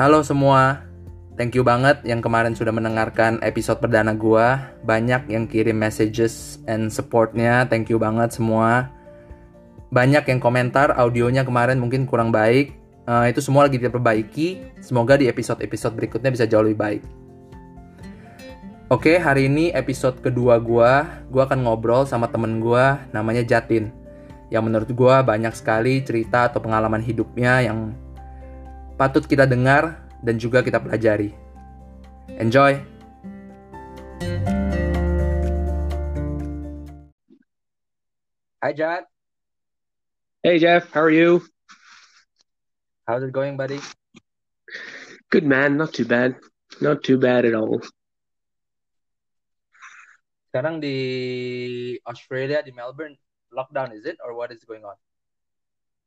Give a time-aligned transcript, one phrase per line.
[0.00, 0.80] Halo semua,
[1.36, 4.72] thank you banget yang kemarin sudah mendengarkan episode perdana gua.
[4.80, 8.88] Banyak yang kirim messages and supportnya, thank you banget semua.
[9.92, 12.72] Banyak yang komentar audionya kemarin mungkin kurang baik.
[13.04, 14.80] Uh, itu semua lagi diperbaiki.
[14.80, 17.02] Semoga di episode-episode berikutnya bisa jauh lebih baik.
[18.88, 21.20] Oke, hari ini episode kedua gua.
[21.28, 23.92] Gua akan ngobrol sama temen gua namanya Jatin.
[24.48, 27.92] Yang menurut gua banyak sekali cerita atau pengalaman hidupnya yang
[29.00, 31.32] patut kita dengar dan juga kita pelajari.
[32.36, 32.76] Enjoy!
[38.60, 39.08] Hi, Jad.
[40.44, 40.92] Hey, Jeff.
[40.92, 41.40] How are you?
[43.08, 43.80] How's it going, buddy?
[45.32, 45.80] Good, man.
[45.80, 46.36] Not too bad.
[46.84, 47.80] Not too bad at all.
[50.52, 53.16] Sekarang di Australia, di Melbourne,
[53.48, 54.20] lockdown is it?
[54.20, 55.00] Or what is going on?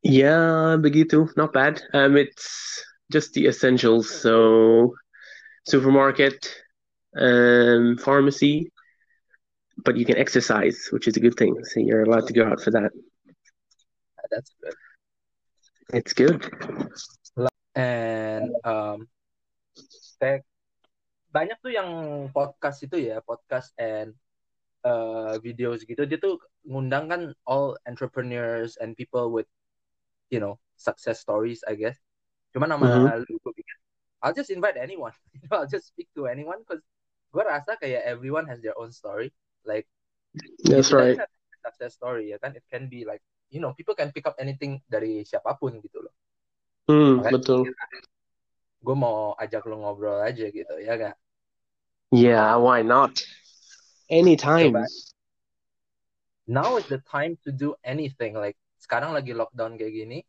[0.04, 1.32] Yeah, begitu.
[1.40, 1.82] Not bad.
[1.96, 4.12] Um, it's just the essentials.
[4.12, 4.94] So,
[5.64, 6.44] supermarket,
[7.16, 8.72] um, pharmacy,
[9.84, 11.56] but you can exercise, which is a good thing.
[11.64, 12.92] So you're allowed to go out for that.
[14.32, 14.76] That's good.
[15.94, 16.40] It's good.
[17.76, 19.10] And um,
[20.22, 20.46] kayak
[21.34, 21.90] banyak tuh yang
[22.30, 24.14] podcast itu ya, podcast and
[24.86, 26.06] uh, videos gitu.
[26.06, 26.38] Dia tuh
[26.70, 29.50] ngundang kan all entrepreneurs and people with
[30.34, 31.98] you know success stories, I guess.
[32.54, 33.26] Cuma nama Mhm.
[33.30, 33.78] lu gue pikir,
[34.26, 35.14] I'll just invite anyone.
[35.38, 36.82] You know, I'll just speak to anyone because
[37.34, 39.30] gue rasa kayak everyone has their own story.
[39.66, 39.86] Like
[40.66, 41.20] That's right.
[41.64, 42.58] success story ya kan.
[42.58, 43.22] It can be like
[43.54, 46.14] you know people can pick up anything dari siapa pun gitu loh.
[46.88, 47.68] Hmm, Makanya betul.
[48.86, 51.16] gue mau ajak lu ngobrol aja gitu ya gak?
[52.12, 53.22] Yeah, why not?
[54.10, 54.74] Anytime.
[54.74, 54.86] Coba.
[56.48, 58.34] Now is the time to do anything.
[58.34, 60.20] Like sekarang lagi lockdown kayak gini.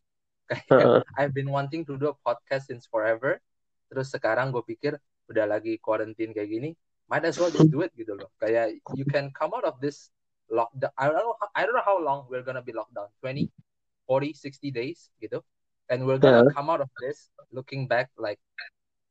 [0.71, 1.03] Kayak.
[1.17, 3.41] I've been wanting to do a podcast since forever.
[3.89, 4.93] Terus sekarang gue pikir
[5.25, 6.69] udah lagi quarantine kayak gini,
[7.09, 8.29] might as well just do it gitu loh.
[8.37, 10.13] Kayak you can come out of this
[10.53, 10.93] lockdown.
[11.01, 11.33] I don't know.
[11.57, 13.09] I don't know how long we're gonna be locked down.
[13.25, 13.49] 20,
[14.05, 15.41] 40, 60 days gitu.
[15.89, 16.53] And we're gonna Yeah.
[16.53, 18.37] come out of this looking back like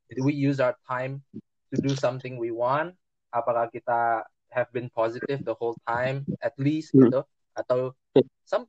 [0.06, 1.26] did we use our time
[1.74, 2.94] to do something we want?
[3.34, 4.22] Apakah kita
[4.54, 7.10] have been positive the whole time at least Hmm.
[7.10, 7.26] gitu?
[7.58, 7.98] Atau
[8.46, 8.62] some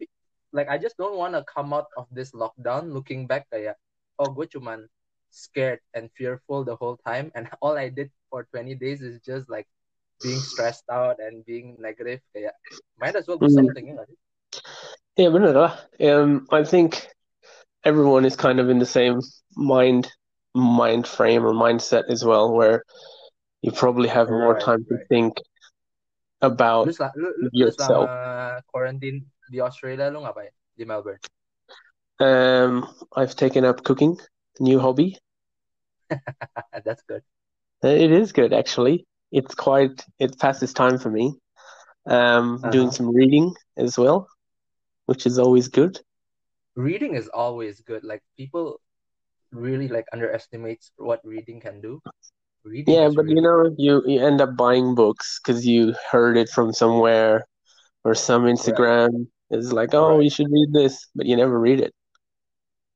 [0.56, 3.78] like I just don't want to come out of this lockdown looking back kayak
[4.20, 4.88] oh gue cuman
[5.32, 9.50] scared and fearful the whole time and all I did for 20 days is just
[9.52, 9.68] like
[10.24, 12.56] being stressed out and being negative kayak
[13.00, 13.68] might as well do Hmm.
[13.68, 14.04] something ya?
[15.18, 15.74] Yeah, bener lah.
[16.02, 17.08] Um, I think
[17.86, 19.22] everyone is kind of in the same
[19.56, 20.08] mind
[20.56, 22.84] mind frame or mindset as well, where
[23.62, 25.38] you probably have more Right, time to think
[26.42, 26.92] about Lu,
[27.22, 28.12] lu, lu, lu yourself.
[28.14, 29.20] selama quarantine
[29.52, 31.22] di Australia lu ngapain di Melbourne?
[32.20, 34.18] Um, I've taken up cooking,
[34.60, 35.18] new hobby.
[36.86, 37.24] That's good.
[37.84, 39.06] It is good actually.
[39.32, 41.36] It's quite it passes time for me.
[42.08, 42.92] Um, doing Uh-huh.
[42.92, 44.28] some reading as well,
[45.08, 46.00] which is always good.
[46.76, 48.04] Reading is always good.
[48.04, 48.80] Like people
[49.52, 52.02] really like underestimates what reading can do.
[52.64, 56.50] Reading Yeah, but you know, you you end up buying books because you heard it
[56.50, 57.46] from somewhere
[58.04, 60.24] or some Instagram is like, oh, Right.
[60.26, 61.94] you should read this, but you never read it.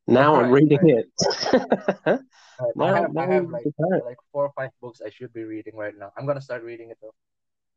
[0.07, 1.05] Now I'm reading right.
[1.05, 2.19] it.
[2.59, 2.75] Right.
[2.75, 3.63] I Now, have I have like
[4.03, 6.11] like four or five books I should be reading right now.
[6.19, 7.15] I'm gonna start reading it though.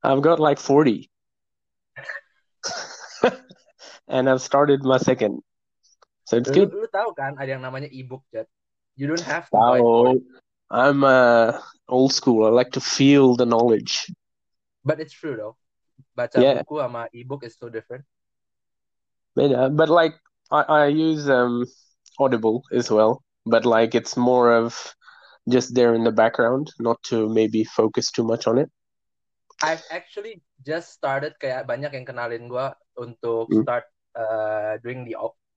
[0.02, 1.06] I've got like 40.
[4.08, 5.38] And I've started my second.
[6.26, 6.74] So it's Lu, good.
[6.74, 8.50] lu tahu kan ada yang namanya ebook Jet.
[8.98, 9.56] You don't have to.
[9.56, 10.18] 40,
[10.70, 12.42] I'm uh, old school.
[12.44, 14.10] I like to feel the knowledge.
[14.82, 15.54] but it's true though.
[16.18, 16.66] Baca Yeah.
[16.66, 18.02] buku sama ebook is so different.
[19.34, 20.14] But, uh, but like
[20.50, 21.64] I, I use um
[22.18, 24.94] Audible as well, but like it's more of
[25.48, 28.70] just there in the background, not to maybe focus too much on it.
[29.62, 33.62] I've actually just started kayak banyak yang kenalin gua untuk Hmm.
[33.62, 33.86] start
[34.18, 35.16] uh, doing the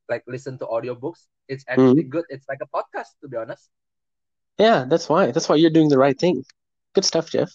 [0.09, 1.27] like listen to audiobooks.
[1.49, 2.25] It's actually good.
[2.29, 3.69] It's like a podcast to be honest.
[4.57, 5.31] Yeah, that's why.
[5.31, 6.43] That's why you're doing the right thing.
[6.93, 7.49] Good stuff, Jeff.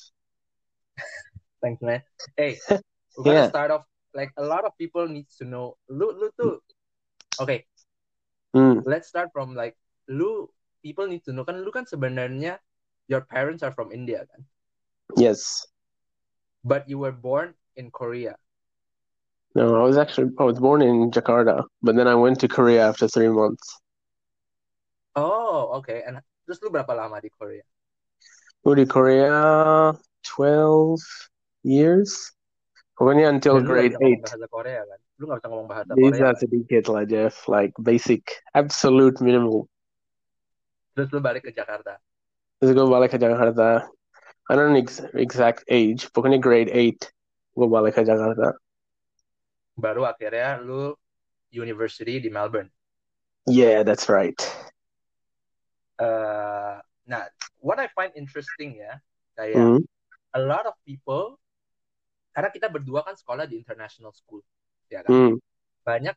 [1.63, 2.03] Thanks man.
[2.37, 2.63] Hey,
[3.17, 3.45] we're gonna Yeah.
[3.45, 3.85] start off
[4.15, 5.77] like a lot of people needs to know.
[5.89, 6.59] Lu lu tuh.
[7.41, 7.65] Okay,
[8.55, 9.77] Mm, let's start from like
[10.09, 10.51] lu
[10.83, 12.59] people need to know kan lu kan sebenarnya
[13.07, 14.43] your parents are from India kan,
[15.17, 15.67] yes.
[16.65, 18.37] but you were born in Korea.
[19.55, 22.89] No, I was actually I was born in Jakarta, but then I went to Korea
[22.89, 23.79] after three months.
[25.17, 26.03] Oh, okay.
[26.07, 27.63] And terus lu berapa lama di Korea?
[28.65, 29.35] Moved to Korea
[30.23, 31.01] twelve
[31.63, 32.31] years.
[33.01, 34.21] Pokoknya until Dan grade bisa ngomong eight.
[34.21, 34.99] bahasa Korea kan?
[35.17, 36.37] Lu gak bisa ngomong bahasa Bisa Korea kan?
[36.37, 37.35] sedikit lah, Jeff.
[37.49, 39.65] Like basic, absolute minimal.
[40.91, 41.97] terus lu balik ke Jakarta
[42.61, 43.89] terus gue balik ke Jakarta
[44.45, 47.09] I don't know ex exact age pokoknya grade 8
[47.57, 48.53] gue balik ke Jakarta
[49.81, 50.93] baru akhirnya lu
[51.49, 52.69] university di Melbourne
[53.49, 54.37] yeah that's right
[55.97, 57.25] uh, nah
[57.65, 59.01] what I find interesting ya
[59.41, 59.81] kayak Hmm.
[60.37, 61.40] a lot of people
[62.35, 64.43] karena kita berdua kan sekolah di international school
[64.93, 65.39] ya kan Hmm.
[65.87, 66.17] banyak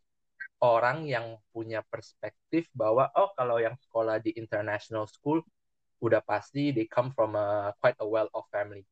[0.63, 5.41] orang yang punya perspektif bahwa oh kalau yang sekolah di international school
[6.03, 8.83] udah pasti they come from a quite a well off family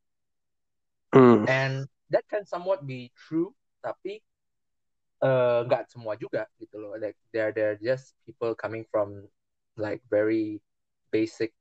[1.14, 1.46] Hmm.
[1.46, 3.54] and that can somewhat be true
[3.84, 4.22] tapi
[5.24, 9.26] eh, nggak semua juga gitu loh like they're they're just people coming from
[9.78, 10.60] like very
[11.14, 11.54] basic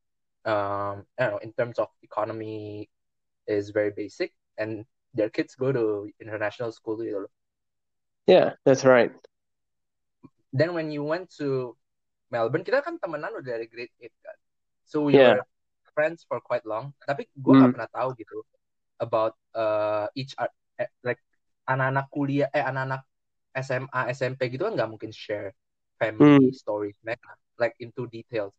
[0.49, 2.89] um I don't know in terms of economy
[3.47, 4.85] is very basic and
[5.15, 7.33] their kids go to international school gitu loh.
[8.27, 9.13] Yeah that's right.
[10.53, 11.77] Then when you went to
[12.31, 14.39] Melbourne kita kan temenan udah dari grade 8 kan.
[14.87, 15.35] So we Yeah.
[15.35, 15.43] were
[15.95, 16.95] friends for quite long.
[17.07, 17.71] Tapi gue Hmm.
[17.71, 18.43] pernah tahu gitu
[19.03, 21.21] about uh, each art eh, like
[21.67, 23.03] anak-anak kuliah eh anak-anak
[23.55, 25.55] SMA SMP gitu kan nggak mungkin share
[25.99, 26.51] family Hmm.
[26.55, 28.55] stories mereka like into details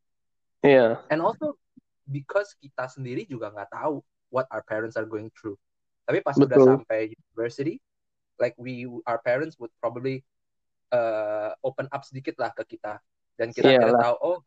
[0.64, 0.98] yeah.
[1.10, 1.58] And also
[2.10, 4.02] because kita sendiri juga nggak tahu
[4.34, 5.60] what our parents are going through
[6.06, 6.68] tapi pas udah Betul.
[6.68, 7.76] sampai university
[8.42, 10.26] like we our parents would probably
[10.92, 12.98] uh, open up sedikit lah ke kita
[13.38, 14.02] dan kita Iyalah.
[14.02, 14.38] tahu oh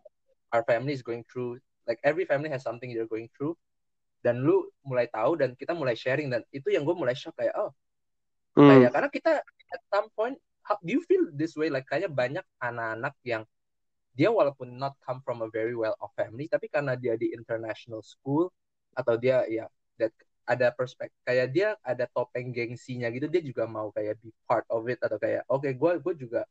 [0.51, 3.55] our family is going through like every family has something they're going through
[4.25, 7.55] dan lu mulai tahu dan kita mulai sharing dan itu yang gue mulai shock kayak
[7.55, 7.71] oh
[8.55, 8.71] Hmm.
[8.71, 9.33] kayak karena kita
[9.75, 13.43] at some point how, do you feel this way like kayaknya banyak anak-anak yang
[14.15, 17.99] dia walaupun not come from a very well off family tapi karena dia di international
[18.07, 18.47] school
[18.95, 19.67] atau dia ya
[19.99, 24.65] that ada perspektif kayak dia ada topeng gengsinya gitu dia juga mau kayak be part
[24.69, 26.45] of it atau kayak oke gue gue juga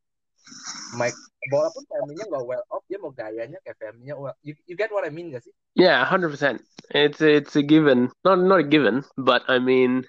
[0.97, 1.09] my
[1.53, 5.07] walaupun family-nya nggak well off dia mau gayanya kayak family-nya well you, you get what
[5.07, 6.61] I mean gak sih Yeah, hundred percent.
[6.93, 8.11] It's it's a given.
[8.23, 10.05] Not not a given, but I mean,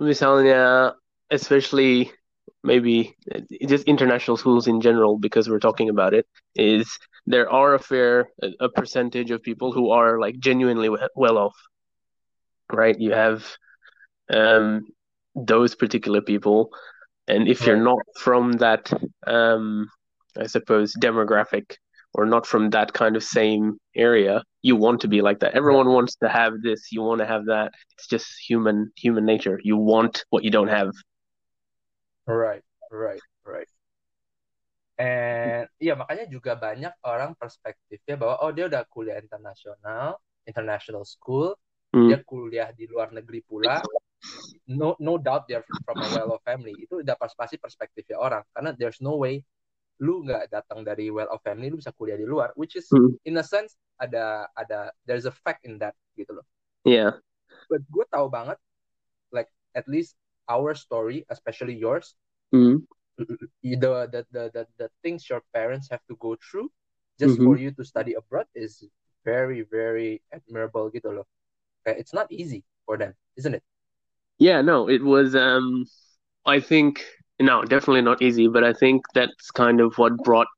[0.00, 0.94] misalnya,
[1.28, 2.10] especially
[2.64, 3.14] maybe
[3.68, 6.26] just international schools in general, because we're talking about it,
[6.56, 6.88] is
[7.26, 11.56] there are a fair a percentage of people who are like genuinely well off,
[12.72, 12.98] right?
[12.98, 13.44] You have
[14.30, 14.86] um
[15.34, 16.70] those particular people,
[17.28, 18.92] and if you're not from that
[19.26, 19.88] um
[20.36, 21.76] I suppose demographic
[22.14, 25.54] or not from that kind of same area, you want to be like that.
[25.54, 27.72] Everyone wants to have this, you want to have that.
[27.92, 29.60] It's just human human nature.
[29.62, 30.92] You want what you don't have.
[32.26, 33.68] Right, right, right.
[34.96, 40.16] And iya makanya juga banyak orang perspektifnya bahwa oh dia udah kuliah internasional,
[40.48, 41.52] international school,
[41.96, 42.12] Hmm.
[42.12, 43.80] dia kuliah di luar negeri pula.
[44.68, 46.76] No no doubt they're from a well-off family.
[46.76, 49.40] Itu udah pas pasti perspektifnya orang karena there's no way
[49.96, 53.16] lu nggak datang dari well-off family lu bisa kuliah di luar, which is Hmm.
[53.24, 56.44] in a sense ada ada there's a fact in that gitu loh.
[56.84, 57.16] Yeah.
[57.72, 58.60] But gue tahu banget
[59.32, 60.20] like at least
[60.52, 62.12] our story, especially yours,
[62.52, 62.84] Hmm.
[63.16, 63.24] the
[64.12, 66.68] the the the, the things your parents have to go through
[67.16, 67.48] just Mhm.
[67.48, 68.84] for you to study abroad is
[69.24, 71.26] very very admirable gitu loh.
[71.86, 73.62] Kayak It's not easy for them, isn't it?
[74.38, 75.86] Yeah, no, it was um
[76.44, 77.04] I think
[77.40, 80.48] no, definitely not easy, but I think that's kind of what brought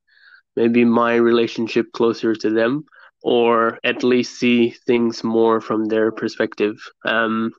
[0.57, 2.85] maybe my relationship closer to them
[3.23, 6.77] or at least see things more from their perspective.
[7.05, 7.53] Um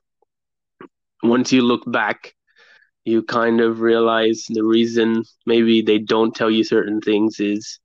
[1.22, 2.34] once you look back,
[3.04, 7.80] you kind of realize the reason maybe they don't tell you certain things is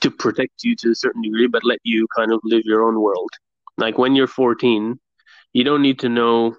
[0.00, 3.00] to protect you to a certain degree, but let you kind of live your own
[3.00, 3.30] world.
[3.78, 4.98] Like when you're 14,
[5.52, 6.56] you don't need to know,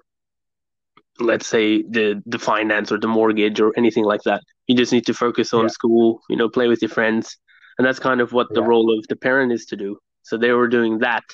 [1.18, 4.42] let's say, the, the finance or the mortgage or anything like that.
[4.66, 5.68] You just need to focus on Yeah.
[5.68, 7.36] school, you know, play with your friends.
[7.78, 8.66] And that's kind of what the Yeah.
[8.66, 9.98] role of the parent is to do.
[10.22, 11.24] So they were doing that,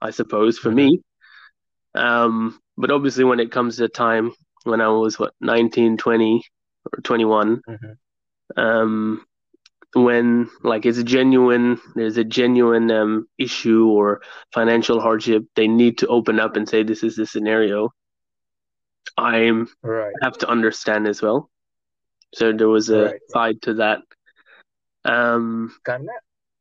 [0.00, 0.74] I suppose, for Mhm.
[0.74, 1.02] me.
[1.94, 4.32] Um, but obviously, when it comes to time
[4.64, 6.42] when I was, what, 19, 20,
[6.92, 7.96] or 21, Mhm.
[8.56, 9.24] um,
[9.96, 14.20] when like it's a genuine there's a genuine um, issue or
[14.54, 17.90] financial hardship they need to open up and say this is the scenario
[19.18, 19.50] i
[19.82, 20.20] Right.
[20.22, 21.50] have to understand as well
[22.34, 23.22] so there was a Right.
[23.28, 24.00] side to that
[25.04, 26.14] um Karena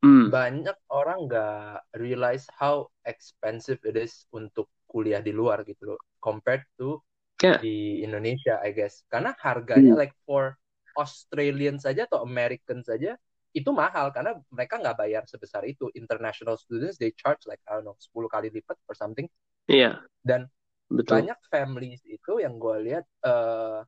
[0.03, 5.99] mm, banyak orang nggak realize how expensive it is untuk kuliah di luar gitu loh,
[6.23, 6.99] compared to
[7.43, 9.03] yeah di Indonesia, I guess.
[9.11, 10.01] Karena harganya Hmm.
[10.01, 10.55] like for
[10.97, 13.15] Australian saja atau American saja
[13.55, 15.87] itu mahal karena mereka nggak bayar sebesar itu.
[15.95, 19.27] International students they charge like I don't know 10 kali lipat or something.
[19.67, 20.49] yeah Dan
[20.89, 23.81] betul banyak families itu yang gue lihat eh,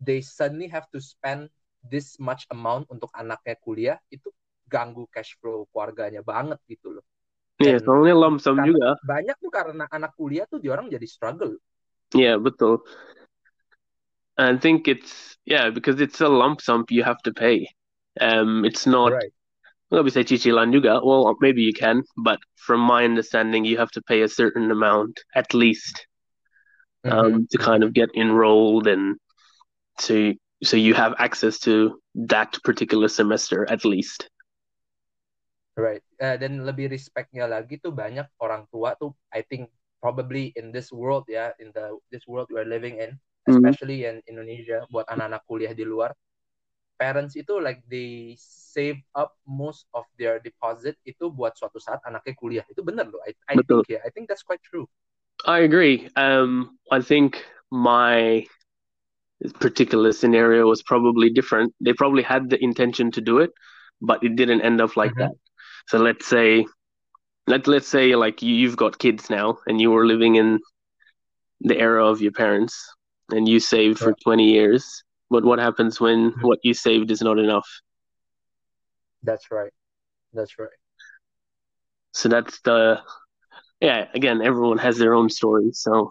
[0.00, 1.48] they suddenly have to spend
[1.86, 4.28] this much amount untuk anaknya kuliah itu
[4.66, 7.04] ganggu cash flow keluarganya banget gitu loh.
[7.62, 9.00] Iya, Dan soalnya lump sum juga.
[9.10, 11.56] Banyak tuh karena anak kuliah tuh dia orang jadi struggle.
[12.16, 12.72] Iya, betul.
[14.38, 17.68] I think it's yeah because it's a lump sum you have to pay.
[18.20, 19.32] Um, it's not Right.
[19.92, 20.98] nggak bisa cicilan juga.
[21.04, 25.20] Well, maybe you can, but from my understanding, you have to pay a certain amount
[25.34, 26.06] at least
[27.08, 27.48] um, Mhm.
[27.50, 29.16] to kind of get enrolled and
[29.98, 34.28] so so you have access to that particular semester at least.
[35.76, 36.00] Right.
[36.16, 39.68] Eh, dan lebih respectnya lagi tuh banyak orang tua tuh I think
[40.06, 43.76] probably in this world ya in the this world we're living in Mhm.
[43.76, 46.14] especially in Indonesia buat anak-anak kuliah di luar
[47.02, 52.34] parents itu like they save up most of their deposit itu buat suatu saat anaknya
[52.38, 53.82] kuliah itu bener loh I, I Betul.
[53.82, 54.86] think ya I think that's quite true
[55.46, 56.08] I agree.
[56.16, 58.46] Um, I think my
[59.60, 61.74] particular scenario was probably different.
[61.80, 63.50] They probably had the intention to do it,
[64.00, 65.18] but it didn't end up like Mhm.
[65.18, 65.32] that.
[65.88, 66.66] So let's say,
[67.46, 70.60] let let's say like you, you've got kids now, and you were living in
[71.60, 72.94] the era of your parents,
[73.30, 75.02] and you saved for twenty years.
[75.30, 76.42] But what happens when Mhm.
[76.42, 77.68] what you saved is not enough?
[79.22, 79.72] that's right
[80.32, 80.70] that's right
[82.12, 83.00] So that's the
[83.80, 84.06] yeah.
[84.14, 85.70] Again, everyone has their own story.
[85.72, 86.10] So,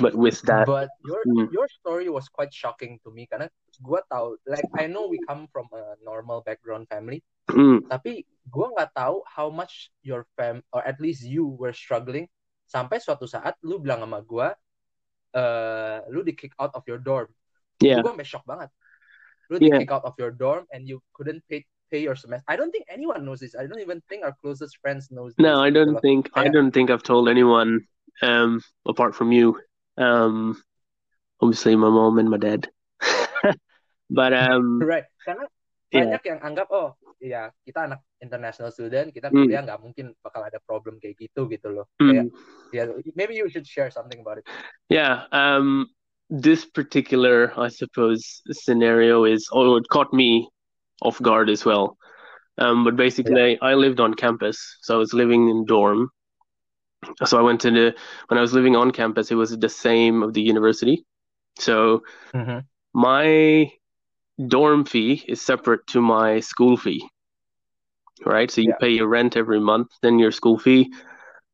[0.00, 1.44] but with that, But your Hmm.
[1.48, 3.48] your story was quite shocking to me karena
[3.82, 8.70] gua tahu like I know we come from a normal background family mm, tapi gua
[8.74, 12.28] nggak tahu how much your fam or at least you were struggling
[12.68, 14.54] sampai suatu saat lu bilang sama gua
[15.34, 17.26] eh lu di kick out of your dorm.
[17.82, 18.70] yeah, gua sampai shock banget.
[19.50, 19.82] Lu di Yeah.
[19.82, 22.46] kick out of your dorm and you couldn't pay pay your semester.
[22.48, 23.54] I don't think anyone knows this.
[23.54, 25.44] I don't even think our closest friends knows this.
[25.44, 27.84] No, I don't think I don't think I've told anyone
[28.22, 29.58] um apart from you.
[29.98, 30.56] Um
[31.42, 32.70] obviously my mom and my dad.
[34.10, 35.04] But um Right.
[35.24, 35.44] Karena
[35.92, 36.04] yeah.
[36.04, 39.46] banyak yang anggap oh iya kita anak international student kita Hmm.
[39.46, 42.10] kuliah nggak mungkin bakal ada problem kayak gitu gitu loh Mm.
[42.10, 42.26] kayak
[42.74, 42.82] ya
[43.14, 44.44] maybe you should share something about it
[44.90, 45.86] Yeah, um
[46.28, 50.48] this particular I suppose scenario is oh it caught me
[51.00, 51.96] off guard as well.
[52.58, 56.10] Um but basically I lived on campus, so I was living in dorm.
[57.24, 57.94] So I went to the
[58.28, 61.04] when I was living on campus it was the same of the university.
[61.58, 62.02] So
[62.94, 63.70] my
[64.48, 67.08] dorm fee is separate to my school fee
[68.26, 68.76] right so you Yeah.
[68.80, 70.92] pay your rent every month then your school fee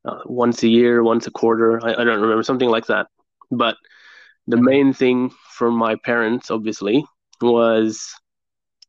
[0.05, 3.07] uh, once a year once a quarter I, I don't remember something like that
[3.51, 3.77] but
[4.47, 4.65] the Mhm.
[4.65, 7.05] main thing for my parents obviously
[7.41, 8.15] was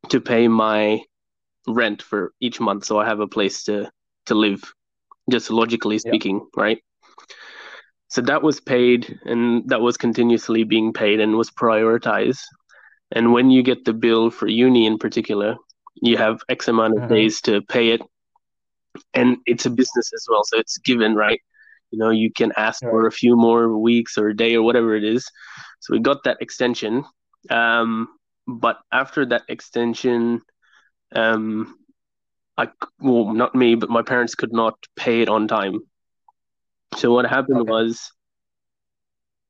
[0.09, 1.01] to pay my
[1.67, 3.89] rent for each month so i have a place to
[4.25, 4.61] to live
[5.29, 6.11] just logically Yeah.
[6.11, 6.79] speaking right
[8.09, 12.41] so that was paid and that was continuously being paid and was prioritized
[13.11, 15.55] and when you get the bill for uni in particular,
[16.01, 17.07] you have X amount of Mhm.
[17.07, 18.01] days to pay it.
[19.13, 20.43] And it's a business as well.
[20.45, 21.39] So it's given, right?
[21.91, 24.95] You know, you can ask for a few more weeks or a day or whatever
[24.95, 25.25] it is.
[25.81, 27.03] So we got that extension.
[27.49, 28.07] Um,
[28.47, 30.41] but after that extension,
[31.15, 31.75] um,
[32.57, 35.79] I, well, not me, but my parents could not pay it on time.
[36.95, 37.67] So what happened Okay.
[37.67, 38.11] was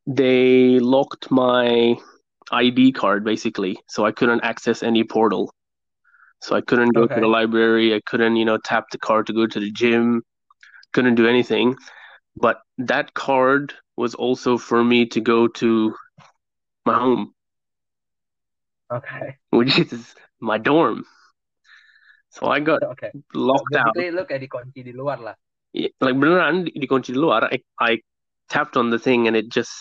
[0.08, 1.96] they locked my
[2.52, 5.54] ID card basically, so I couldn't access any portal.
[6.42, 7.94] So I couldn't go to the library.
[7.94, 10.24] I couldn't, you know, tap the card to go to the gym.
[10.92, 11.76] Couldn't do anything.
[12.36, 15.94] But that card was also for me to go to
[16.86, 17.34] my home,
[18.92, 21.06] okay which is my dorm.
[22.32, 23.94] So I got okay locked out.
[23.96, 25.36] lu kayak dikunci di luar lah
[25.76, 27.46] Like beneran di dikunci di luar.
[27.52, 28.02] I, I
[28.50, 29.72] tapped on the thing and it just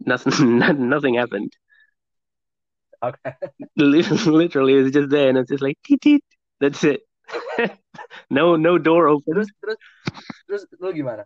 [0.00, 1.52] nothing nothing happened.
[3.06, 3.32] Okay
[3.76, 6.24] Literally, it's just there, and it's just like teet teet.
[6.60, 7.02] That's it.
[8.30, 9.34] no, no door open.
[9.34, 9.76] terus terus
[10.48, 11.24] terus lu gimana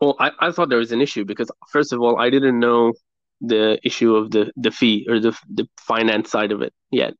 [0.00, 2.92] Well, I, I thought there was an issue because first of all, I didn't know
[3.40, 7.14] the issue of the the fee or the the finance side of it yet,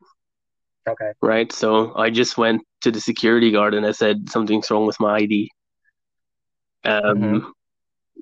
[0.88, 1.50] okay right?
[1.52, 5.16] So I just went to the security guard and I said something's wrong with my
[5.16, 5.50] ID.
[6.84, 7.52] Um, Mhm.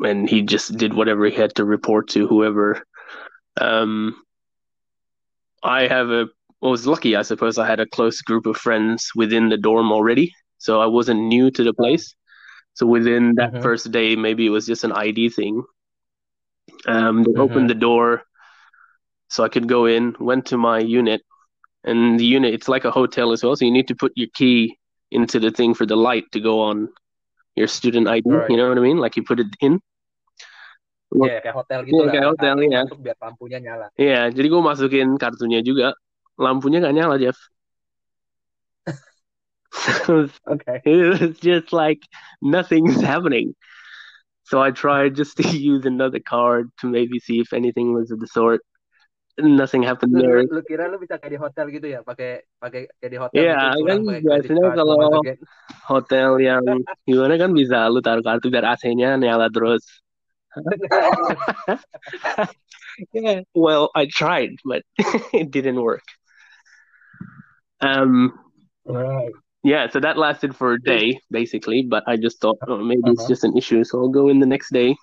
[0.00, 2.85] and he just did whatever he had to report to whoever.
[3.61, 4.16] Um,
[5.64, 6.26] I have a
[6.62, 7.59] I was lucky, I suppose.
[7.59, 11.50] I had a close group of friends within the dorm already, so I wasn't new
[11.50, 12.14] to the place.
[12.75, 13.61] So within that Mhm.
[13.61, 15.62] first day, maybe it was just an ID thing.
[16.87, 17.40] Um, they Mhm.
[17.40, 18.23] opened the door,
[19.28, 20.14] so I could go in.
[20.21, 21.23] Went to my unit,
[21.85, 23.56] and the unit it's like a hotel as well.
[23.56, 24.78] So you need to put your key
[25.11, 26.88] into the thing for the light to go on
[27.56, 28.25] your student ID.
[28.30, 28.50] Right.
[28.50, 28.99] You know what I mean?
[28.99, 29.80] Like you put it in.
[31.12, 32.12] Iya, kayak hotel gitu Iya, lah.
[32.12, 32.80] kayak hotel, iya.
[32.82, 33.87] Masuk biar lampunya nyala.
[34.00, 35.84] Iya, jadi gue masukin kartunya juga.
[36.44, 37.38] Lampunya nggak nyala, Jeff.
[40.46, 40.80] Okay.
[40.84, 42.00] it was just like
[42.42, 43.54] nothing's happening.
[44.44, 48.20] So I tried just to use another card to maybe see if anything was of
[48.20, 48.61] the sort.
[49.38, 50.44] Nothing happened Lu, there.
[50.44, 52.28] lu, lu kira lu bisa kayak di hotel gitu ya, pakai
[52.62, 54.99] pakai kayak di hotel Iya, gitu curang kan biasanya kalau
[55.90, 56.64] hotel yang
[57.08, 59.82] gimana kan bisa lu taruh kartu biar AC-nya nyala terus.
[63.12, 64.82] Yeah, well, I tried, but
[65.32, 66.02] it didn't work.
[67.80, 68.32] Um,
[68.87, 69.32] right.
[69.62, 73.23] yeah, so that lasted for a day basically, but I just thought, oh, maybe it's
[73.23, 73.28] Uh-huh.
[73.28, 74.96] just an issue, so I'll go in the next day.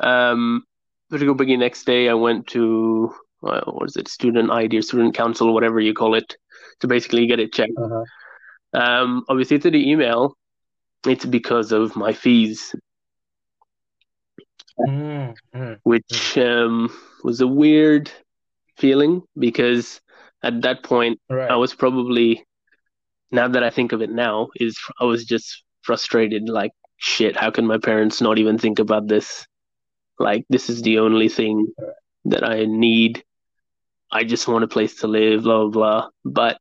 [0.00, 0.64] Um,
[1.10, 3.12] to go begin next day, I went to
[3.44, 6.36] uh, what is it, student ID or student council, whatever you call it,
[6.80, 7.72] to basically get it checked.
[7.78, 8.04] Uh-huh.
[8.72, 10.36] Um, obviously, to the email,
[11.06, 12.74] it's because of my fees,
[14.76, 15.72] Hmm, hmm.
[15.84, 16.90] which um,
[17.22, 18.10] was a weird
[18.76, 20.00] feeling because
[20.42, 21.50] at that point, Right.
[21.50, 22.44] I was probably,
[23.30, 26.48] now that I think of it now, is I was just frustrated.
[26.48, 29.46] Like, shit, how can my parents not even think about this?
[30.18, 31.72] Like, this is the only thing
[32.26, 33.24] that I need.
[34.10, 36.08] I just want a place to live, blah, blah, blah.
[36.24, 36.58] But,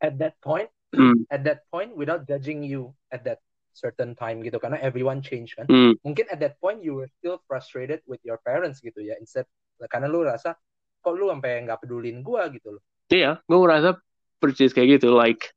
[0.00, 3.40] At that point, mm, at that point, without judging you at that
[3.74, 5.68] certain time gitu, karena everyone change kan.
[5.68, 9.44] mm, Mungkin at that point you were still frustrated with your parents gitu ya, instead
[9.90, 10.56] karena lu rasa
[11.04, 12.82] kok lu sampai nggak pedulin gua gitu loh.
[13.10, 13.98] yeah, gue ngerasa
[14.40, 15.14] persis kayak gitu.
[15.14, 15.52] Like,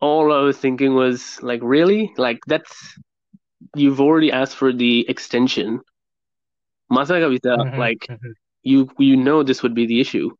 [0.00, 2.12] all I was thinking was, like, really?
[2.16, 2.72] Like, that's,
[3.76, 5.80] you've already asked for the extension.
[6.92, 8.32] Masa gak bisa, Mhm, like, mhm.
[8.62, 10.30] you you know this would be the issue.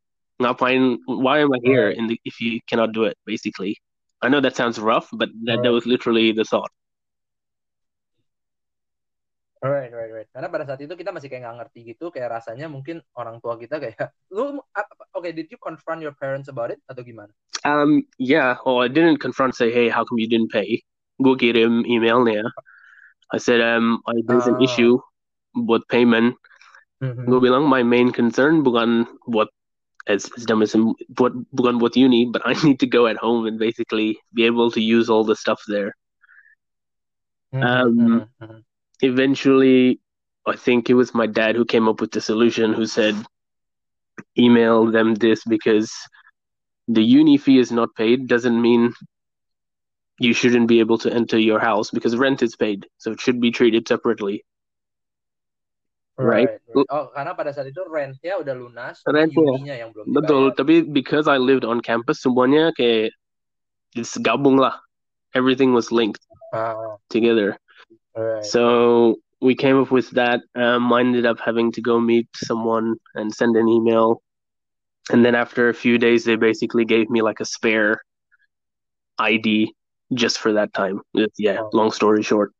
[0.42, 0.98] Ngapain?
[1.06, 1.94] Why am I here?
[1.94, 3.78] The, if you cannot do it, basically.
[4.22, 5.74] I know that sounds rough, but that, that Right.
[5.74, 6.70] was literally the thought.
[9.62, 10.26] Right, right, right.
[10.34, 13.54] Karena pada saat itu kita masih kayak nggak ngerti gitu, kayak rasanya mungkin orang tua
[13.54, 14.58] kita kayak, lu,
[15.14, 17.30] oke, did you confront your parents about it atau gimana?
[17.62, 18.58] Um, yeah.
[18.66, 19.54] Oh, I didn't confront.
[19.54, 20.82] Say, hey, how come you didn't pay?
[21.22, 22.42] Gue kirim emailnya.
[23.30, 24.66] I said, um, I, there's an Ah.
[24.66, 24.98] issue
[25.54, 26.34] buat payment.
[26.98, 27.30] Mhm.
[27.30, 29.46] Gue bilang my main concern bukan buat
[30.08, 30.74] as, as dumb as
[31.10, 34.70] buat bukan buat uni, but I need to go at home and basically be able
[34.72, 35.94] to use all the stuff there.
[37.52, 38.64] Mhm, Um, mhm, mhm.
[39.00, 40.00] eventually
[40.46, 43.14] I think it was my dad who came up with the solution who said
[44.38, 45.92] email them this because
[46.88, 48.92] the uni fee is not paid doesn't mean
[50.18, 53.40] you shouldn't be able to enter your house because rent is paid so it should
[53.40, 54.44] be treated separately
[56.20, 56.60] Right.
[56.68, 56.86] right.
[56.92, 59.48] Oh, karena pada saat itu rentnya udah lunas, Rent tapi ya.
[59.48, 60.56] uninya yang belum betul dibayar.
[60.60, 63.16] tapi because I lived on campus semuanya kayak
[64.20, 64.76] gabung lah
[65.32, 66.20] everything was linked
[66.52, 67.56] Ah, together
[68.12, 68.44] right.
[68.44, 70.44] So we came up with that.
[70.54, 74.22] Um, I ended up having to go meet someone and send an email.
[75.10, 77.98] And then after a few days, they basically gave me like a spare
[79.18, 79.74] ID
[80.14, 81.02] just for that time.
[81.38, 81.70] Yeah, Oh.
[81.74, 82.52] long story short.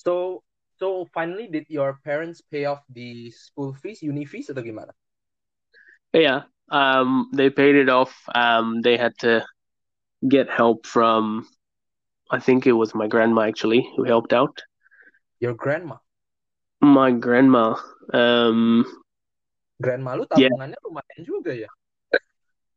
[0.00, 0.45] So,
[0.78, 4.92] so finally, did your parents pay off the school fees, uni fees atau gimana?
[6.12, 8.14] Yeah, um, they paid it off.
[8.34, 9.44] Um, they had to
[10.26, 11.46] get help from,
[12.30, 14.62] I think it was my grandma actually who helped out.
[15.40, 15.96] Your grandma.
[16.80, 17.76] My grandma,
[18.12, 18.84] um,
[19.84, 20.48] Grandma lu Yeah.
[20.48, 21.68] tabungannya lumayan juga ya.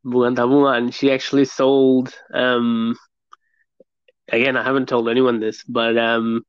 [0.04, 0.92] bukan tabungan.
[0.92, 2.14] She actually sold.
[2.34, 2.96] Um,
[4.32, 6.44] again, I haven't told anyone this, but um,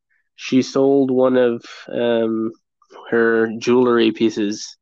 [0.44, 2.52] she sold one of um
[3.10, 4.76] her jewelry pieces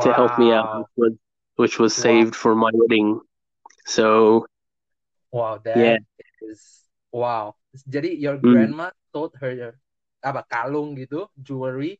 [0.00, 0.88] to help me out, Wow.
[0.96, 1.18] which
[1.58, 2.26] was, was Wow.
[2.26, 3.20] saved for my wedding.
[3.86, 4.46] So
[5.32, 5.96] Wow, that Yeah.
[6.40, 7.54] is wow.
[7.88, 8.64] Jadi your Hmm.
[8.64, 9.76] grandma sold her
[10.24, 11.98] apa kalung gitu, jewelry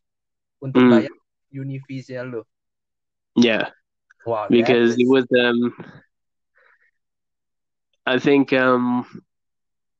[0.63, 0.91] untuk Hmm.
[0.91, 1.13] bayar
[1.53, 2.43] uni fees-nya lu.
[3.37, 3.71] yeah,
[4.25, 5.75] Wow, because it was um,
[8.07, 9.07] I think um,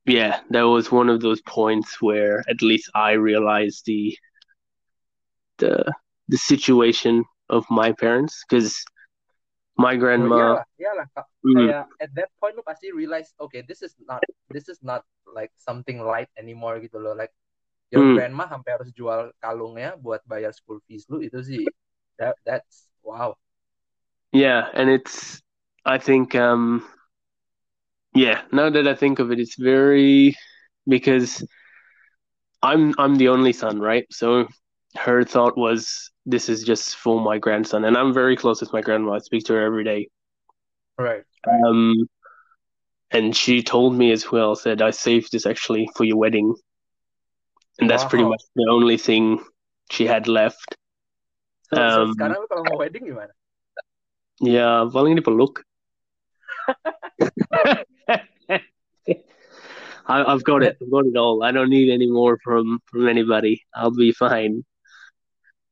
[0.07, 4.17] yeah, that was one of those points where at least I realized the
[5.59, 5.93] the
[6.29, 8.83] the situation of my parents because
[9.77, 10.35] my Oh, grandma.
[10.35, 11.07] iyalah, iyalah.
[11.15, 14.79] Ka- Mm, Kayak at that point lu pasti realize, okay, this is not this is
[14.83, 17.13] not like something light anymore gitu loh.
[17.17, 17.33] Like
[17.93, 18.13] your Hmm.
[18.13, 21.61] grandma sampai harus jual kalungnya buat bayar school fees lu itu sih
[22.19, 23.35] that that's wow.
[24.31, 25.41] Yeah, and it's
[25.85, 26.83] I think um
[28.17, 30.35] yeah, now that I think of it, it's very
[30.87, 31.45] because
[32.63, 34.05] I'm I'm the only son, right?
[34.09, 34.47] So
[34.95, 38.81] her thought was this is just for my grandson, and I'm very close with my
[38.81, 39.13] grandma.
[39.13, 40.09] I speak to her every day.
[40.97, 41.23] Right.
[41.45, 42.09] Um,
[43.11, 46.55] and she told me as well, said I saved this actually for your wedding,
[47.77, 49.39] and that's pretty much the only thing
[49.91, 50.75] she had left.
[51.69, 53.31] So, so Um, sekarang lu kalau mau wedding gimana?
[54.41, 55.61] Ya, paling dipeluk.
[60.07, 60.77] I, I've got it.
[60.81, 61.43] I've got it all.
[61.43, 63.63] I don't need any more from from anybody.
[63.75, 64.63] I'll be fine.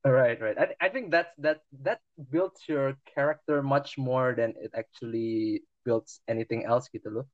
[0.05, 0.57] Right, right.
[0.57, 6.21] I, I think that's that that builds your character much more than it actually builds
[6.27, 7.25] anything else gitu loh.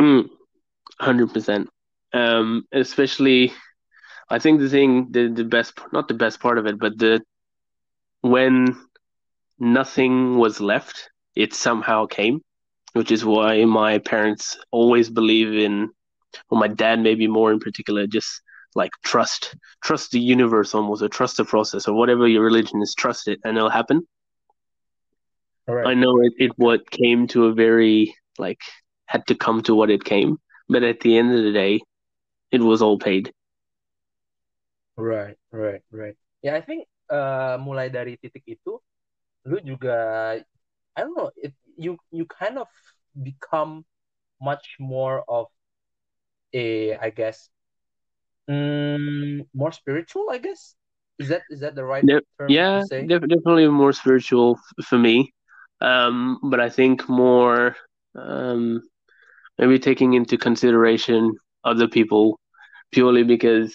[0.00, 0.28] Mm,
[1.00, 1.68] Hundred percent.
[2.12, 3.52] Um, especially,
[4.28, 7.22] I think the thing, the the best, not the best part of it, but the
[8.20, 8.76] when
[9.58, 12.42] nothing was left, it somehow came,
[12.92, 15.90] which is why my parents always believe in,
[16.48, 18.42] or my dad maybe more in particular, just
[18.74, 22.94] like trust, trust the universe almost, or trust the process, or whatever your religion is,
[22.94, 24.06] trust it, and it'll happen.
[25.66, 25.86] Right.
[25.86, 28.60] I know it, it what came to a very like
[29.06, 31.80] had to come to what it came, but at the end of the day,
[32.50, 33.32] it was all paid.
[34.96, 36.14] Right, right, right.
[36.42, 38.78] Yeah, I think uh, mulai dari titik itu,
[39.46, 40.38] lu juga,
[40.94, 42.68] I don't know, it, you you kind of
[43.22, 43.84] become
[44.40, 45.48] much more of
[46.52, 47.50] a, I guess,
[48.50, 50.30] mm, more spiritual.
[50.30, 50.74] I guess
[51.18, 53.08] is that is that the right Def- term yeah, to say?
[53.08, 55.32] def- definitely more spiritual f- for me.
[55.80, 57.76] Um, but I think more
[58.14, 58.82] um,
[59.58, 61.32] maybe taking into consideration
[61.64, 62.40] other people
[62.92, 63.74] purely because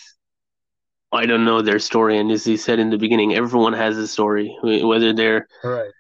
[1.12, 2.18] I don't know their story.
[2.20, 5.94] And as he said in the beginning, everyone has a story, whether they're Right.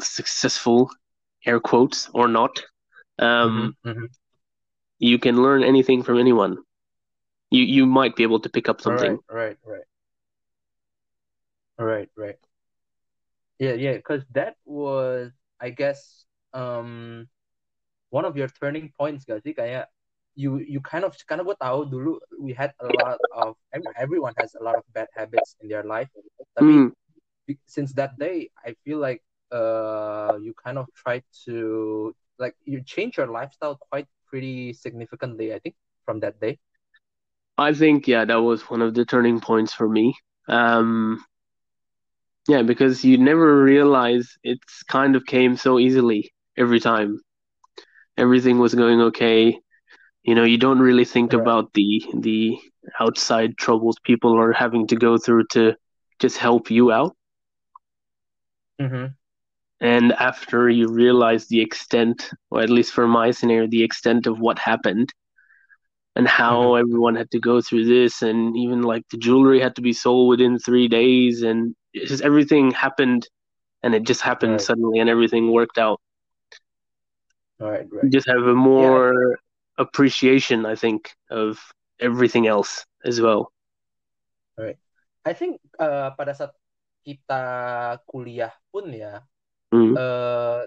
[0.00, 0.90] successful,
[1.46, 2.62] air quotes, or not.
[3.18, 4.08] Um, Mhm, mhm.
[4.98, 6.58] You can learn anything from anyone.
[7.50, 9.18] You you might be able to pick up something.
[9.18, 9.84] Right, right, right.
[11.78, 12.38] Right, right.
[13.58, 17.28] Yeah, yeah, because that was, I guess, um,
[18.10, 19.54] one of your turning points gak sih?
[19.54, 19.88] Kayak
[20.34, 23.54] you you kind of karena gue tahu dulu we had a lot of
[23.98, 26.10] everyone has a lot of bad habits in their life.
[26.56, 26.92] Tapi Mm,
[27.66, 29.22] since that day, I feel like
[29.54, 35.54] uh you kind of try to like you change your lifestyle quite pretty significantly.
[35.54, 36.58] I think from that day.
[37.58, 40.14] I think yeah, that was one of the turning points for me.
[40.48, 41.24] Um,
[42.48, 47.20] yeah, because you never realize it's kind of came so easily every time.
[48.18, 49.58] Everything was going okay.
[50.24, 51.34] You know, you don't really think Right.
[51.34, 52.58] about the the
[53.00, 55.74] outside troubles people are having to go through to
[56.20, 57.14] just help you out.
[58.80, 59.14] Mm-hmm.
[59.80, 64.40] And after you realize the extent, or at least for my scenario, the extent of
[64.40, 65.12] what happened
[66.16, 69.82] and how everyone had to go through this, and even like the jewelry had to
[69.82, 73.28] be sold within three days, and just everything happened,
[73.82, 74.60] and it just happened Right.
[74.60, 76.00] suddenly, and everything worked out.
[77.58, 78.10] Right, You right.
[78.10, 79.38] just have a more
[79.78, 81.58] appreciation, I think, of
[82.00, 83.50] everything else as well.
[84.58, 84.78] Alright.
[85.24, 86.52] I think uh, pada saat
[87.04, 87.42] kita
[88.06, 89.24] kuliah pun ya,
[89.74, 90.62] Eh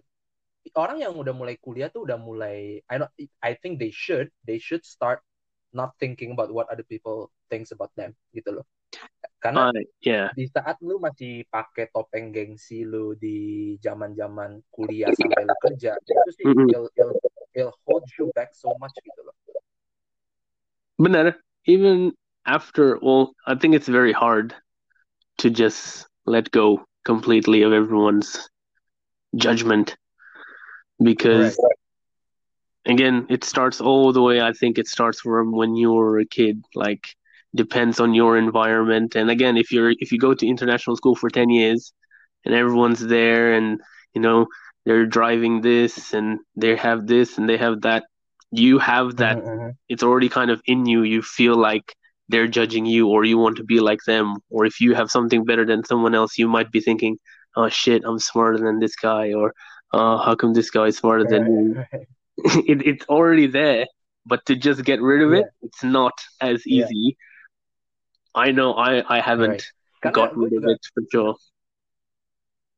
[0.75, 4.59] orang yang udah mulai kuliah tuh udah mulai I don't I think they should they
[4.61, 5.23] should start
[5.71, 8.65] not thinking about what other people thinks about them gitu loh.
[9.41, 15.45] Karena Uh, yeah, di saat lu masih pakai topeng gengsi lu di zaman-zaman kuliah sampai
[15.47, 16.69] lu kerja, itu sih Mm-mm.
[16.69, 17.15] it'll, it'll,
[17.57, 19.35] it'll hold you back so much gitu loh.
[20.97, 22.13] Benar, even
[22.45, 24.53] after, well, I think it's very hard
[25.37, 28.49] to just let go completely of everyone's
[29.37, 29.97] judgment
[31.01, 31.57] because,
[32.85, 34.41] again, it starts all the way.
[34.41, 36.63] I think it starts from when you were a kid.
[36.75, 37.07] Like,
[37.55, 39.15] depends on your environment.
[39.15, 41.93] And again, if you're if you go to international school for ten years,
[42.45, 43.79] and everyone's there, and
[44.13, 44.47] you know
[44.85, 48.03] they're driving this, and they have this, and they have that,
[48.51, 49.77] you have that Mhm, mhm.
[49.89, 51.03] it's already kind of in you.
[51.03, 51.95] You feel like
[52.29, 55.45] they're judging you, or you want to be like them, or if you have something
[55.45, 57.17] better than someone else, you might be thinking,
[57.57, 59.53] "Oh shit, I'm smarter than this guy," or
[59.93, 62.07] "Oh, how come this guy is smarter than me?" Right, right.
[62.71, 63.85] it, it's already there,
[64.25, 66.85] but to just get rid of it, it's not as Yeah.
[66.85, 67.17] easy.
[68.35, 69.63] I know I I haven't
[70.01, 71.35] Karena got rid of juga it for sure.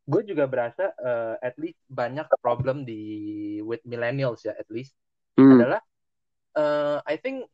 [0.10, 4.96] gue juga berasa uh, at least banyak problem di with millennials ya at least
[5.38, 5.82] Mm, adalah
[6.58, 7.46] uh, I think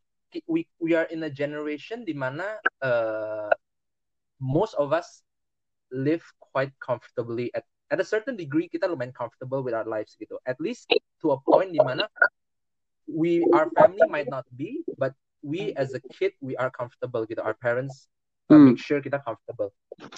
[0.48, 3.52] we we are in a generation di mana uh,
[4.40, 5.25] most of us
[5.90, 10.34] live quite comfortably at at a certain degree kita lumayan comfortable with our lives gitu
[10.46, 10.90] at least
[11.22, 12.10] to a point di mana
[13.06, 15.14] we our family might not be but
[15.46, 18.10] we as a kid we are comfortable gitu our parents
[18.50, 18.74] uh, Mm.
[18.74, 19.70] make sure kita comfortable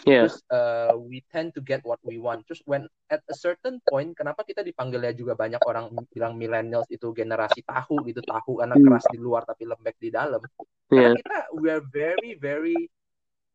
[0.05, 0.27] yeah.
[0.27, 2.43] Terus uh, we tend to get what we want.
[2.45, 7.15] Terus when at a certain point, kenapa kita dipanggilnya juga banyak orang bilang millennials itu
[7.15, 8.85] generasi tahu gitu, tahu karena Hmm.
[8.85, 10.43] keras di luar tapi lembek di dalam.
[10.91, 11.15] Karena Yeah.
[11.15, 12.91] kita we are very very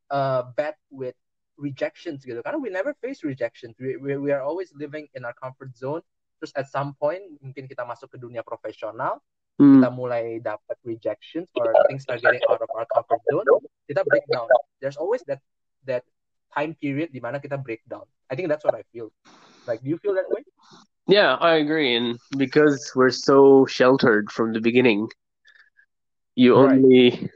[0.09, 1.17] uh, bad with
[1.57, 2.41] rejections gitu.
[2.41, 3.77] Karena we never face rejections.
[3.79, 6.01] We, we we are always living in our comfort zone.
[6.43, 9.23] terus at some point mungkin kita masuk ke dunia profesional
[9.61, 9.79] Mm.
[9.79, 13.47] kita mulai dapat rejections or things are getting out of our comfort zone
[13.87, 14.49] kita break down
[14.83, 15.39] there's always that
[15.87, 16.03] that
[16.51, 19.13] time period di mana kita break down I think that's what I feel
[19.69, 20.43] like do you feel that way
[21.07, 21.95] Yeah, I agree.
[21.95, 25.07] And because we're so sheltered from the beginning,
[26.35, 26.79] you Right.
[26.79, 27.29] only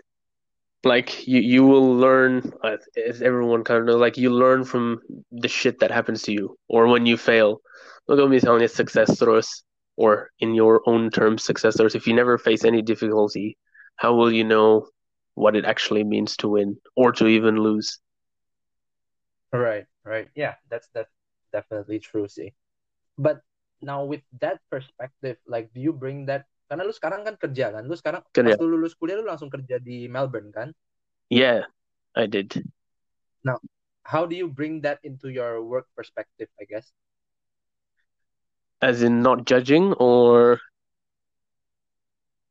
[0.88, 5.00] like you you will learn uh, as everyone kind of knows, like you learn from
[5.32, 7.62] the shit that happens to you or when you fail.
[8.08, 9.64] Look at me telling you success stories
[9.98, 11.96] or in your own terms success stories.
[11.96, 13.58] If you never face any difficulty,
[13.98, 14.88] how will you know
[15.36, 18.00] what it actually means to win or to even lose?
[19.54, 20.30] Right, right.
[20.36, 21.12] Yeah, that's that's
[21.52, 22.54] definitely true see
[23.18, 23.42] But
[23.82, 27.84] now with that perspective, like do you bring that karena lu sekarang kan kerja kan?
[27.88, 28.56] Lu sekarang Kerja.
[28.56, 30.70] pas lu lulus kuliah lu langsung kerja di Melbourne kan?
[31.32, 31.68] Yeah,
[32.16, 32.64] I did.
[34.08, 36.94] How do you bring that into your work perspective, I guess?
[38.82, 40.60] As in not judging or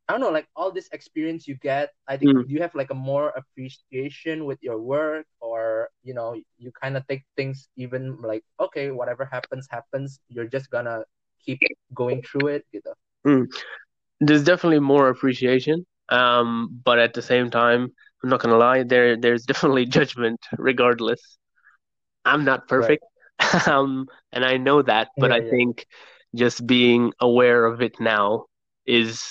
[0.07, 2.45] I don't know, like all this experience you get, I think Mm.
[2.47, 7.07] you have like a more appreciation with your work or you know, you kind of
[7.09, 11.03] take things even like okay, whatever happens happens, you're just gonna
[11.41, 11.59] keep
[11.95, 12.93] going through it gitu.
[14.21, 15.87] There's definitely more appreciation.
[16.09, 21.39] Um, but at the same time, I'm not gonna lie, there there's definitely judgment regardless.
[22.25, 23.05] I'm not perfect.
[23.67, 25.51] Um, and I know that, but Yeah, I yeah.
[25.51, 25.87] think
[26.35, 28.47] just being aware of it now
[28.87, 29.25] is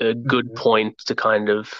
[0.00, 0.54] a good Mhm.
[0.54, 1.72] point to kind of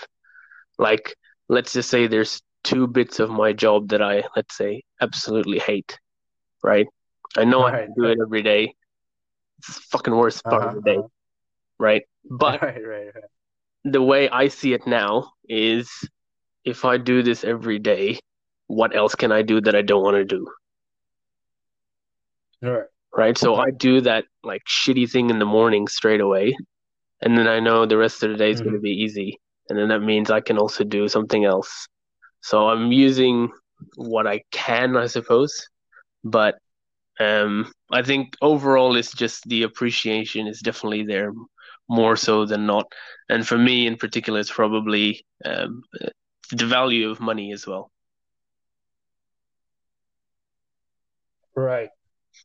[0.78, 1.14] like
[1.48, 5.98] let's just say there's two bits of my job that I let's say absolutely hate,
[6.62, 6.86] right?
[7.36, 8.74] I know I Right, have to do it every day.
[9.58, 11.08] It's the fucking worst part of Uh-huh, the day, uh-huh.
[11.78, 12.02] Right?
[12.30, 13.24] But right, right, right.
[13.84, 15.90] the way I see it now is
[16.64, 18.18] if I do this every day,
[18.66, 20.46] what else can I do that I don't want to do?
[22.62, 22.84] Right.
[23.16, 23.38] Right.
[23.38, 26.56] So I do that like shitty thing in the morning straight away.
[27.20, 29.38] And then I know the rest of the day is going to be easy.
[29.68, 31.86] And then that means I can also do something else.
[32.40, 33.50] So I'm using
[33.96, 35.54] what I can, I suppose.
[36.24, 36.56] But
[37.20, 41.32] um, I think overall, it's just the appreciation is definitely there
[41.88, 42.90] more so than not.
[43.28, 45.82] And for me in particular, it's probably um,
[46.52, 47.90] the value of money as well.
[51.54, 51.90] Right.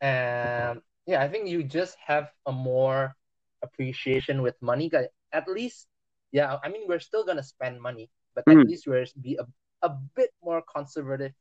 [0.01, 3.15] And yeah, I think you just have a more
[3.61, 4.91] appreciation with money.
[5.31, 5.87] At least,
[6.31, 8.65] yeah, I mean, we're still gonna spend money, but at Mm.
[8.65, 9.45] least we're be a,
[9.85, 11.33] a bit more conservative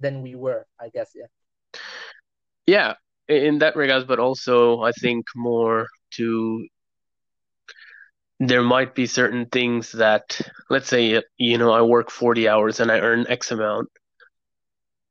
[0.00, 1.12] than we were, I guess.
[1.14, 1.26] Yeah.
[2.66, 2.94] Yeah,
[3.28, 6.66] in that regards, but also I think more to
[8.40, 12.90] there might be certain things that, let's say, you know, I work 40 hours and
[12.90, 13.88] I earn X amount.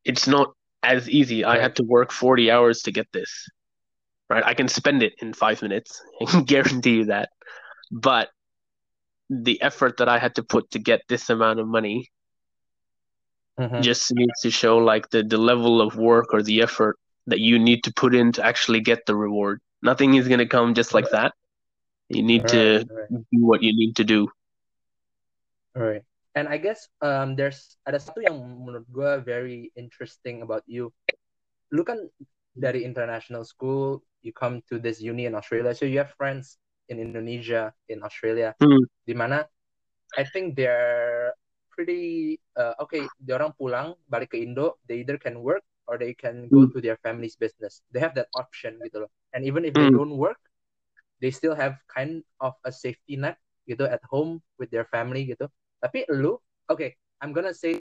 [0.06, 1.46] It's not as easy.
[1.46, 3.50] I had to work 40 hours to get this,
[4.30, 4.44] right?
[4.46, 6.02] I can spend it in five minutes.
[6.22, 7.30] I can guarantee you that.
[7.92, 8.30] But
[9.32, 12.10] the effort that I had to put to get this amount of money
[13.58, 13.82] Mhm.
[13.82, 17.60] just needs to show like the, the level of work or the effort that you
[17.60, 19.62] need to put in to actually get the reward.
[19.82, 21.34] Nothing is going to come just like that.
[22.10, 23.10] You need to Right, right.
[23.32, 24.30] do what you need to do.
[25.76, 26.04] Right.
[26.36, 30.90] And I guess um there's ada satu yang menurut gue very interesting about you.
[31.70, 32.10] Lu kan
[32.58, 36.58] dari international school, you come to this uni in Australia, so you have friends
[36.90, 38.84] in Indonesia, in Australia, Hmm.
[39.06, 39.46] di mana
[40.18, 41.38] I think they're
[41.70, 43.06] pretty uh, okay.
[43.30, 46.74] Orang pulang balik ke Indo, they either can work or they can go Hmm.
[46.74, 47.86] to their family's business.
[47.94, 49.12] They have that option gitu loh.
[49.38, 49.94] And even if they Hmm.
[49.94, 50.42] don't work,
[51.20, 55.46] they still have kind of a safety net gitu at home with their family gitu.
[55.80, 57.78] Tapi lu, okay, I'm gonna say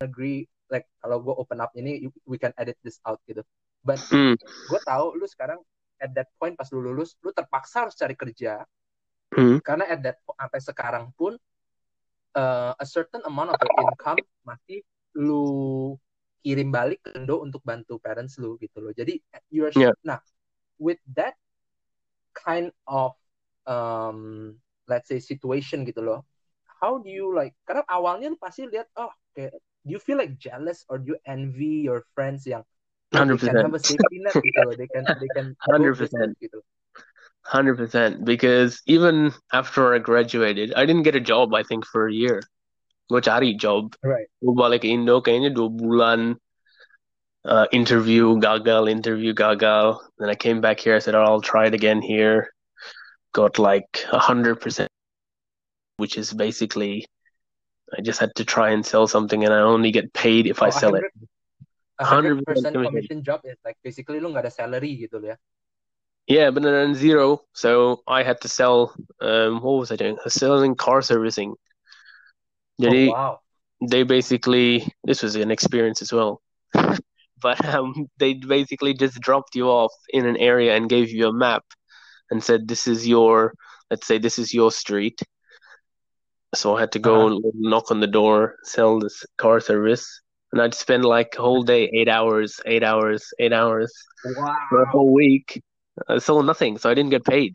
[0.00, 3.44] agree like kalau gue open up ini you- we can edit this out gitu.
[3.84, 4.38] But Hmm.
[4.40, 5.60] gue tahu lu sekarang
[6.00, 8.64] at that point pas lu lulus, lu terpaksa harus cari kerja
[9.30, 9.62] Hmm.
[9.62, 11.38] karena at that sampai sekarang pun
[12.34, 14.82] uh, a certain amount of your income masih
[15.14, 15.94] lu
[16.40, 18.92] kirim balik ke Indo untuk bantu parents lu gitu loh.
[18.96, 19.20] Jadi
[19.52, 19.92] you're Yeah.
[20.02, 20.18] nah
[20.80, 21.36] with that
[22.34, 23.14] kind of
[23.66, 24.56] um
[24.88, 26.26] let's say situation gitu loh.
[26.80, 30.36] How do you like karena awalnya lu pasti lihat oh kayak do you feel like
[30.40, 32.64] jealous or do you envy your friends yang
[33.12, 33.64] oh, they can 100%.
[33.68, 34.74] have a safety net gitu loh.
[34.76, 35.98] They can they can go 100%.
[35.98, 36.60] business gitu.
[37.44, 38.24] Hundred percent.
[38.24, 41.54] Because even after I graduated, I didn't get a job.
[41.54, 42.44] I think for a year.
[43.10, 43.96] Gue cari job.
[44.04, 44.28] Right.
[44.38, 46.36] Gue balik ke Indo kayaknya dua bulan.
[47.44, 49.98] Uh, interview gagal, interview gagal.
[50.18, 50.94] Then I came back here.
[50.96, 52.52] I said, oh, I'll try it again here.
[53.32, 54.90] Got like a hundred percent,
[55.96, 57.06] which is basically
[57.96, 60.68] I just had to try and sell something, and I only get paid if I
[60.68, 61.04] Oh, sell it.
[61.98, 62.84] 100 100% 100% commission.
[62.84, 65.36] commission job is like basically lu nggak ada salary gitu ya.
[66.26, 67.42] Yeah, but then zero.
[67.52, 68.94] So I had to sell.
[69.20, 70.16] Um, what was I doing?
[70.18, 71.54] I was selling car servicing.
[72.82, 73.40] Oh wow.
[73.84, 76.40] they basically this was an experience as well.
[77.40, 81.32] But um, they basically just dropped you off in an area and gave you a
[81.32, 81.64] map
[82.30, 83.54] and said this is your
[83.90, 85.20] let's say this is your street.
[86.54, 87.36] So i had to go Uh-huh.
[87.36, 90.04] and knock on the door sell this car service.
[90.52, 93.92] And i'd spend like a whole day eight hours eight hours eight hours
[94.68, 95.60] for a whole week.
[96.08, 97.54] I sold nothing so i didn't get paid.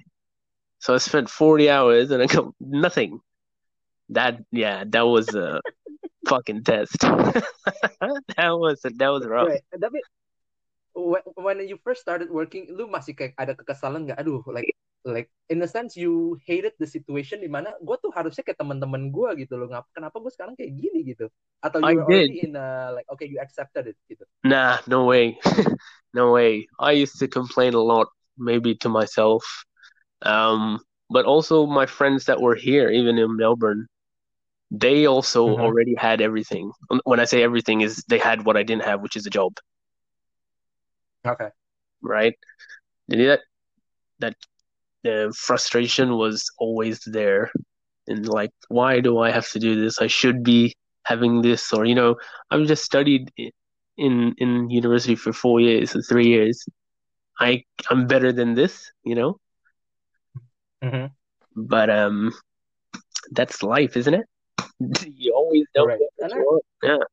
[0.80, 3.20] So i spent 40 hours and i got nothing.
[4.10, 5.62] That yeah that was a
[6.28, 6.98] fucking test
[8.38, 9.64] that was that was rough Right.
[9.76, 10.00] Tapi
[10.96, 14.20] when, you first started working, lu masih kayak ada kekesalan nggak?
[14.20, 14.72] Aduh, like
[15.06, 19.14] like in a sense you hated the situation di mana gue tuh harusnya kayak teman-teman
[19.14, 19.70] gue gitu loh.
[19.94, 21.30] Kenapa gue sekarang kayak gini gitu?
[21.62, 22.32] Atau I you were did.
[22.32, 24.26] already in a like okay you accepted it gitu.
[24.42, 25.38] Nah, no way.
[26.18, 26.66] no way.
[26.82, 28.10] I used to complain a lot,
[28.40, 29.46] maybe to myself.
[30.26, 33.86] Um, but also my friends that were here, even in Melbourne,
[34.80, 35.66] they also Mhm.
[35.66, 36.72] already had everything.
[37.04, 39.54] When I say everything is they had what I didn't have, which is a job,
[41.26, 41.50] Okay.
[42.02, 42.34] right?
[43.12, 43.42] Jadi that
[44.20, 44.36] that
[45.04, 47.52] the frustration was always there.
[48.08, 50.02] And like, why do I have to do this?
[50.02, 52.16] I should be having this, or you know,
[52.52, 53.32] I've just studied
[53.98, 56.66] in in university for four years or three years.
[57.40, 59.38] I I'm better than this, you know.
[60.82, 61.16] Mhm.
[61.56, 62.32] But um,
[63.32, 64.26] that's life, isn't it?
[65.20, 66.02] you always don't Right.
[66.20, 66.64] what.
[66.84, 67.04] Yeah.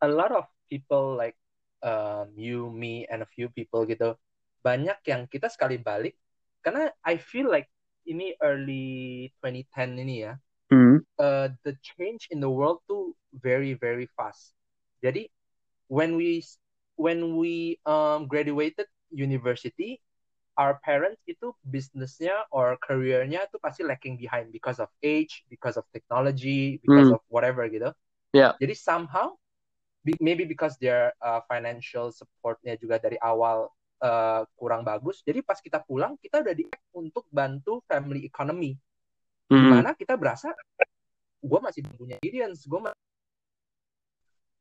[0.00, 1.34] a lot of people like
[1.82, 4.14] um, you, me, and a few people gitu
[4.62, 6.18] banyak yang kita sekali balik
[6.66, 7.70] karena I feel like
[8.10, 10.34] ini early 2010 ini ya
[10.68, 11.00] Mhm.
[11.22, 14.52] uh, the change in the world tuh very very fast.
[15.00, 15.30] Jadi
[15.88, 16.42] when we
[16.98, 20.02] when we um, graduated university,
[20.58, 25.86] our parents itu bisnisnya or careernya tuh pasti lacking behind because of age, because of
[25.94, 27.16] technology, because Hmm.
[27.16, 27.94] of whatever gitu.
[28.34, 28.58] Yeah.
[28.58, 29.38] Jadi somehow
[30.02, 33.70] be- maybe because their uh, financial supportnya juga dari awal
[34.02, 35.22] uh, kurang bagus.
[35.22, 38.74] Jadi pas kita pulang kita udah di untuk bantu family economy
[39.48, 39.56] Mhm.
[39.56, 40.52] di mana kita berasa
[41.40, 42.80] gue masih punya experience gue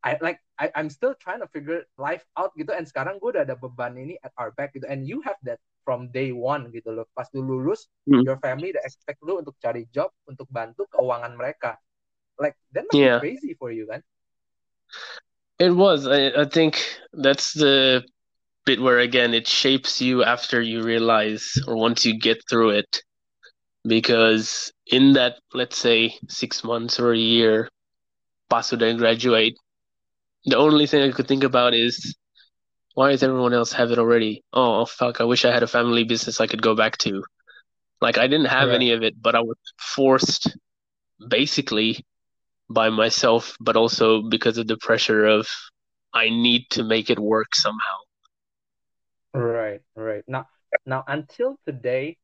[0.05, 3.43] I like I, I'm still trying to figure life out gitu and sekarang gue udah
[3.43, 6.91] ada beban ini at our back gitu and you have that from day one gitu
[6.91, 8.23] loh pas lu lulus Hmm.
[8.27, 11.79] your family udah expect lu untuk cari job untuk bantu keuangan mereka
[12.43, 13.13] like that must Yeah.
[13.15, 14.03] be crazy for you kan
[15.59, 16.07] It was.
[16.07, 18.03] I, I think that's the
[18.65, 23.01] bit where again it shapes you after you realize or once you get through it.
[23.85, 27.69] Because in that, let's say, six months or a year,
[28.51, 29.55] Basuda graduate,
[30.45, 32.15] the only thing I could think about is
[32.97, 34.43] why does everyone else have it already?
[34.53, 37.23] Oh fuck, I wish I had a family business I could go back to.
[38.01, 38.87] Like I didn't have Right.
[38.87, 40.55] any of it, but I was forced
[41.29, 42.05] basically
[42.69, 45.47] by myself, but also because of the pressure of
[46.13, 47.97] I need to make it work somehow.
[49.33, 50.47] right right now
[50.85, 52.17] now until today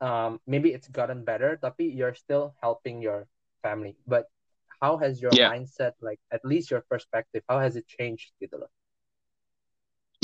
[0.00, 3.26] um maybe it's gotten better tapi you're still helping your
[3.62, 4.26] family but
[4.80, 5.52] how has your Yeah.
[5.52, 8.32] mindset like at least your perspective how has it changed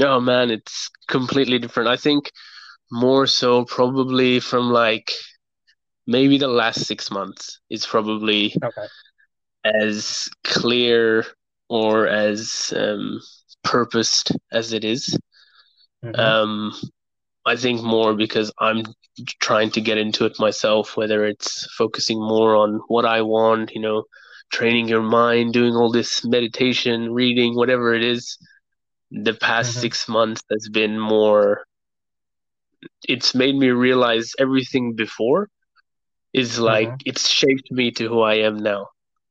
[0.01, 1.89] Oh man, it's completely different.
[1.89, 2.31] I think
[2.91, 5.13] more so probably from like
[6.07, 8.87] maybe the last six months is probably okay
[9.65, 11.25] as clear
[11.69, 13.21] or as um,
[13.65, 15.19] purposed as it is.
[16.05, 16.19] Mhm.
[16.19, 16.73] Um,
[17.45, 18.83] I think more because I'm
[19.41, 23.81] trying to get into it myself, whether it's focusing more on what I want, you
[23.81, 24.05] know,
[24.53, 28.37] training your mind, doing all this meditation, reading, whatever it is.
[29.11, 29.81] The past Mhm.
[29.81, 31.65] six months has been more,
[33.09, 35.49] it's made me realize everything before
[36.33, 38.89] is like, it's shaped me to who I am now.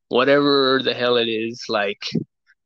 [0.09, 2.09] Whatever the hell it is, like,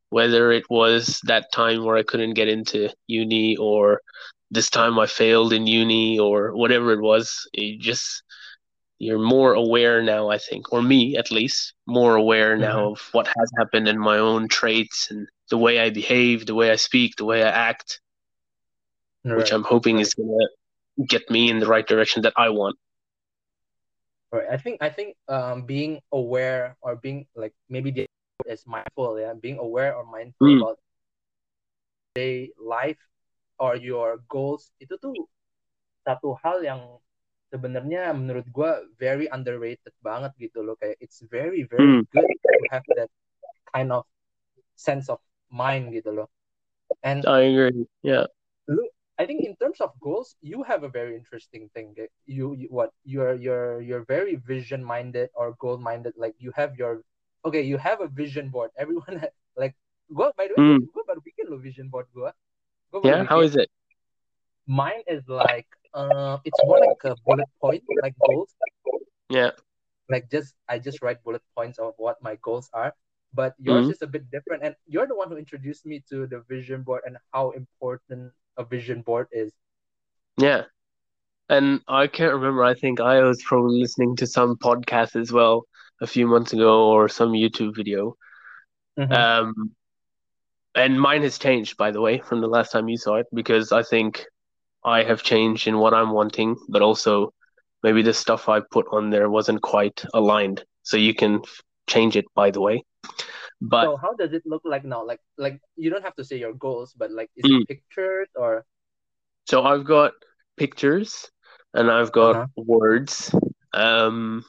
[0.10, 4.02] whether it was that time where I couldn't get into uni or
[4.52, 8.24] this time I failed in uni or whatever it was, you just
[9.00, 13.28] you're more aware now, I think, or me at least, more aware now of what
[13.28, 17.16] has happened in my own traits and the way I behave, the way I speak,
[17.18, 18.02] the way I act,
[19.24, 20.06] which I'm hoping right.
[20.06, 20.48] is gonna
[21.08, 22.78] get me in the right direction that I want.
[24.32, 24.46] Right.
[24.50, 28.06] I think I think um being aware or being like maybe the
[28.46, 30.62] is mindful, yeah, being aware or mindful Mm.
[30.62, 30.78] about
[32.16, 33.00] day life
[33.58, 35.14] or your goals itu tuh
[36.06, 36.82] satu hal yang
[37.50, 42.06] sebenarnya menurut gua very underrated banget gitu loh kayak it's very very Mm.
[42.14, 43.10] good to have that
[43.74, 44.06] kind of
[44.78, 45.18] sense of
[45.52, 46.30] mind gitu loh.
[47.04, 47.86] And I agree.
[48.02, 48.26] Yeah.
[49.20, 51.92] I think in terms of goals, you have a very interesting thing.
[52.26, 56.14] You, you what you're you're you're very vision minded or goal minded.
[56.16, 57.04] Like you have your
[57.44, 58.72] okay, you have a vision board.
[58.80, 59.76] Everyone ha- like
[60.08, 60.88] go by the way, Mm.
[60.88, 62.08] gue baru bikin lo vision board.
[62.16, 62.32] Gue
[63.04, 63.68] Yeah, how is it?
[64.66, 68.56] Mine is like uh, it's more like a bullet point, like goals.
[69.28, 69.52] Yeah.
[70.08, 72.96] Like just I just write bullet points of what my goals are.
[73.34, 73.92] But yours Mhm.
[73.92, 77.04] is a bit different, and you're the one who introduced me to the vision board
[77.06, 79.54] and how important a vision board is.
[80.38, 80.64] Yeah.
[81.50, 82.64] And I can't remember.
[82.64, 85.66] I think I was probably listening to some podcast as well
[86.02, 88.16] a few months ago or some YouTube video.
[88.98, 89.12] Mhm.
[89.12, 89.76] Um,
[90.76, 93.72] and mine has changed, by the way, from the last time you saw it, because
[93.72, 94.26] I think
[94.84, 97.34] I have changed in what I'm wanting, but also
[97.84, 100.64] maybe the stuff I put on there wasn't quite aligned.
[100.84, 102.84] So you can f- change it, by the way.
[103.62, 105.06] But so how does it look like now?
[105.06, 107.52] Like like you don't have to say your goals, but like is Mm.
[107.52, 108.66] it pictures or
[109.46, 110.14] so I've got
[110.58, 111.30] pictures
[111.74, 112.48] and I've got Uh-huh.
[112.56, 113.34] words.
[113.74, 114.44] Um,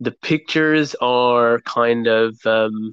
[0.00, 2.92] the pictures are kind of um,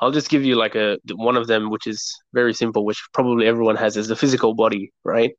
[0.00, 3.46] I'll just give you like a one of them, which is very simple, which probably
[3.46, 5.32] everyone has, is the physical body, right?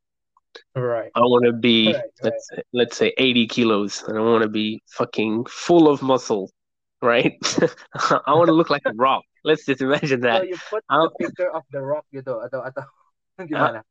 [0.76, 1.14] right?
[1.16, 2.42] I want to be Right, right.
[2.42, 6.52] let's let's say 80 kilos, and I want to be fucking full of muscle,
[7.04, 7.36] right?
[8.26, 9.24] I want to look like a rock.
[9.44, 10.42] Let's just imagine that.
[10.42, 12.88] So you put I'll- the picture of the rock gitu atau atau
[13.44, 13.84] gimana?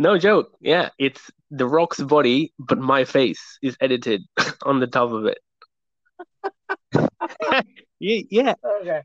[0.00, 0.52] No joke.
[0.60, 1.20] Yeah, it's
[1.52, 4.24] the rock's body, but my face is edited
[4.68, 5.38] on the top of it.
[8.00, 8.54] yeah.
[8.64, 9.00] Okay.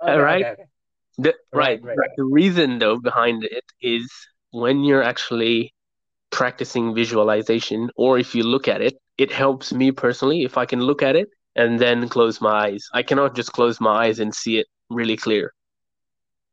[0.00, 0.44] All Okay, right.
[0.44, 0.68] okay, okay.
[1.20, 2.10] The, Right, right, right.
[2.16, 4.08] The reason though behind it is
[4.52, 5.72] when you're actually
[6.30, 10.80] practicing visualization, or if you look at it, it helps me personally if I can
[10.80, 11.28] look at it
[11.60, 12.88] and then close my eyes.
[12.96, 15.52] I cannot just close my eyes and see it really clear.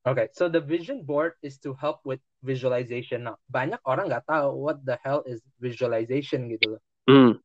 [0.08, 3.24] Okay, so the vision board is to help with visualization.
[3.28, 6.84] Now, banyak orang nggak tahu what the hell is visualization gitu loh.
[7.10, 7.40] Mm,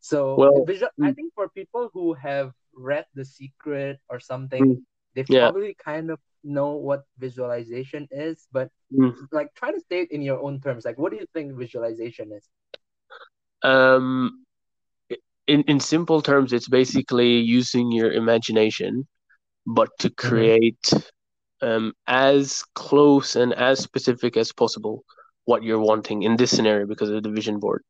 [0.00, 1.14] So Well, visual, I mm.
[1.14, 4.82] think for people who have read The Secret or something, Mm.
[5.14, 5.50] they Yeah.
[5.52, 9.14] probably kind of know what visualization is, but Mm.
[9.30, 10.84] like try to state in your own terms.
[10.84, 12.48] Like, what do you think visualization is?
[13.62, 14.46] Um,
[15.46, 19.06] in in simple terms, it's basically using your imagination,
[19.66, 20.92] but to create
[21.62, 25.04] um, as close and as specific as possible
[25.44, 27.82] what you're wanting in this scenario because of the vision board,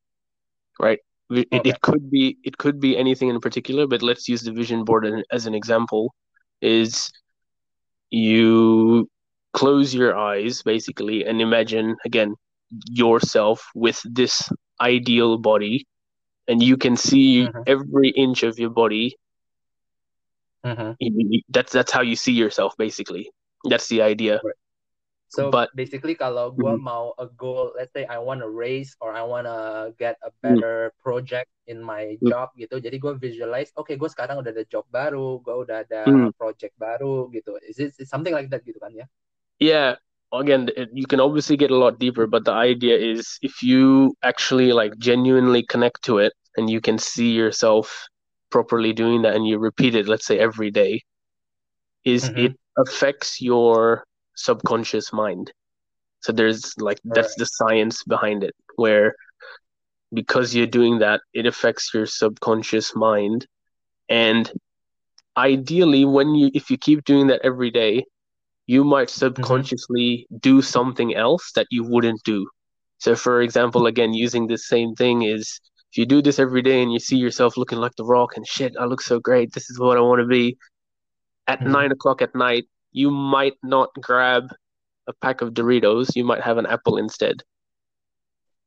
[0.81, 0.99] right?
[1.31, 1.65] It, Okay.
[1.65, 5.07] it could be it could be anything in particular, but let's use the vision board
[5.31, 6.15] as an example.
[6.61, 7.11] Is
[8.11, 9.09] you
[9.53, 12.35] close your eyes basically and imagine again
[12.91, 15.87] yourself with this ideal body
[16.51, 17.63] and you can see Mhm.
[17.71, 19.15] every inch of your body
[20.67, 20.99] Mhm.
[20.99, 23.31] You- that's that's how you see yourself basically
[23.71, 24.43] that's the idea
[25.31, 26.83] So But- basically, kalau gua Mhm.
[26.83, 30.35] mau a goal, let's say I want to raise or I want to get a
[30.35, 30.43] Hmm.
[30.43, 32.27] better project in my Hmm.
[32.27, 32.83] job gitu.
[32.83, 36.35] Jadi gua visualize, oke, gua sekarang udah ada job baru, gua udah ada Hmm.
[36.35, 37.55] project baru gitu.
[37.63, 39.07] Is it is something like that gitu kan ya?
[39.63, 40.03] yeah
[40.33, 44.15] again it, you can obviously get a lot deeper but the idea is if you
[44.23, 48.07] actually like genuinely connect to it and you can see yourself
[48.51, 51.01] properly doing that and you repeat it let's say every day
[52.05, 52.35] is Mhm.
[52.35, 54.05] it affects your
[54.37, 55.53] subconscious mind.
[56.21, 59.15] So there's like that's the science behind it where
[60.13, 63.47] because you're doing that it affects your subconscious mind.
[64.09, 64.51] And
[65.37, 68.05] ideally when you if you keep doing that every day
[68.73, 70.09] you might subconsciously
[70.49, 72.39] do something else that you wouldn't do
[72.99, 75.61] so for example again using this same thing is
[75.93, 78.47] if you do this every day and you see yourself looking like the rock and
[78.47, 80.57] shit i look so great this is what i want to be
[81.53, 81.73] at Mhm.
[81.79, 84.45] nine o'clock at night you might not grab
[85.09, 87.43] a pack of doritos you might have an apple instead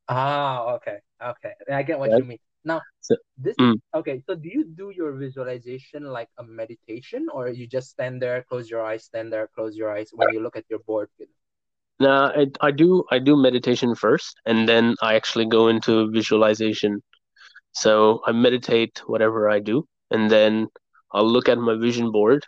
[0.08, 0.98] Ah, okay,
[1.32, 1.54] okay.
[1.72, 2.18] I get what Right.
[2.18, 2.38] you mean.
[2.64, 3.76] Now, So- this Mm.
[3.92, 4.22] okay.
[4.26, 8.70] So, do you do your visualization like a meditation, or you just stand there, close
[8.70, 11.08] your eyes, stand there, close your eyes when you look at your board?
[12.00, 17.02] Now, I, I do I do meditation first, and then I actually go into visualization.
[17.72, 20.68] So I meditate whatever I do, and then
[21.12, 22.46] I'll look at my vision board,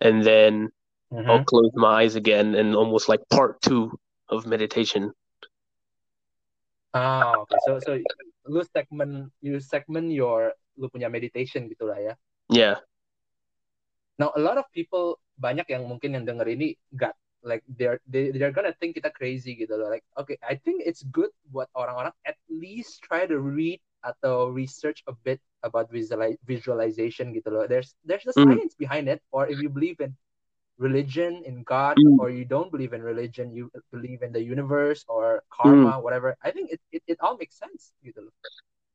[0.00, 0.70] and then
[1.12, 1.26] Mhm.
[1.28, 5.12] I'll close my eyes again, and almost like part two of meditation.
[6.94, 7.58] Ah, okay.
[7.66, 7.98] So, so
[8.48, 12.14] lu segment, you segment your, lu punya meditation gitu lah ya.
[12.50, 12.80] Yeah,
[14.18, 18.30] Now, a lot of people banyak yang mungkin yang denger ini gak like they're they,
[18.30, 19.90] they're gonna think kita crazy gitu loh.
[19.90, 25.02] Like, okay, I think it's good buat orang-orang at least try to read atau research
[25.10, 27.66] a bit about visualize, visualization gitu loh.
[27.66, 28.46] There's there's the Mm.
[28.46, 30.14] science behind it, or if you believe in
[30.78, 32.18] religion in God Mm.
[32.18, 36.36] or you don't believe in religion, you believe in the universe or karma, whatever.
[36.42, 37.92] I think it, it, it all makes sense.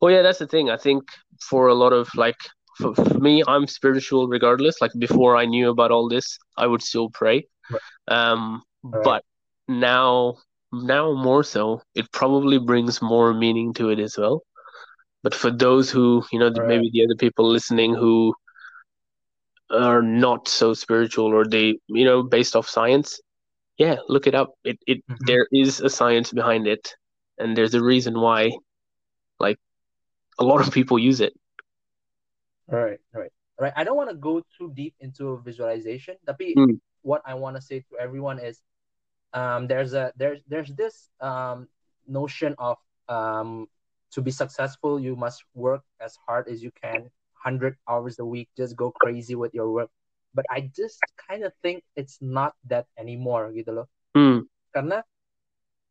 [0.01, 0.69] Well, yeah, that's the thing.
[0.69, 1.03] I think
[1.41, 2.37] for a lot of like,
[2.77, 4.81] for, for me, I'm spiritual regardless.
[4.81, 7.47] Like before I knew about all this, I would still pray.
[7.69, 7.81] Right.
[8.07, 9.03] Um, Right.
[9.03, 9.23] but
[9.67, 10.37] now,
[10.71, 14.43] now more so, it probably brings more meaning to it as well.
[15.23, 16.67] But for those who, you know, Right.
[16.67, 18.33] maybe the other people listening who
[19.71, 23.19] are not so spiritual or they, you know, based off science,
[23.77, 24.53] yeah, look it up.
[24.63, 25.27] It, it, Mhm.
[25.27, 26.95] there is a science behind it,
[27.37, 28.51] and there's a reason why,
[29.39, 29.57] like,
[30.39, 31.33] a lot of people use it.
[32.67, 33.73] Right, right, right.
[33.75, 36.79] I don't want to go too deep into visualization, tapi Mm.
[37.01, 38.61] what I want to say to everyone is,
[39.33, 41.67] um, there's a there's there's this um
[42.07, 42.77] notion of
[43.09, 43.67] um
[44.11, 47.09] to be successful you must work as hard as you can,
[47.39, 49.89] hundred hours a week, just go crazy with your work.
[50.35, 53.87] But I just kind of think it's not that anymore, gitu loh.
[54.13, 54.45] Mm.
[54.69, 55.01] Karena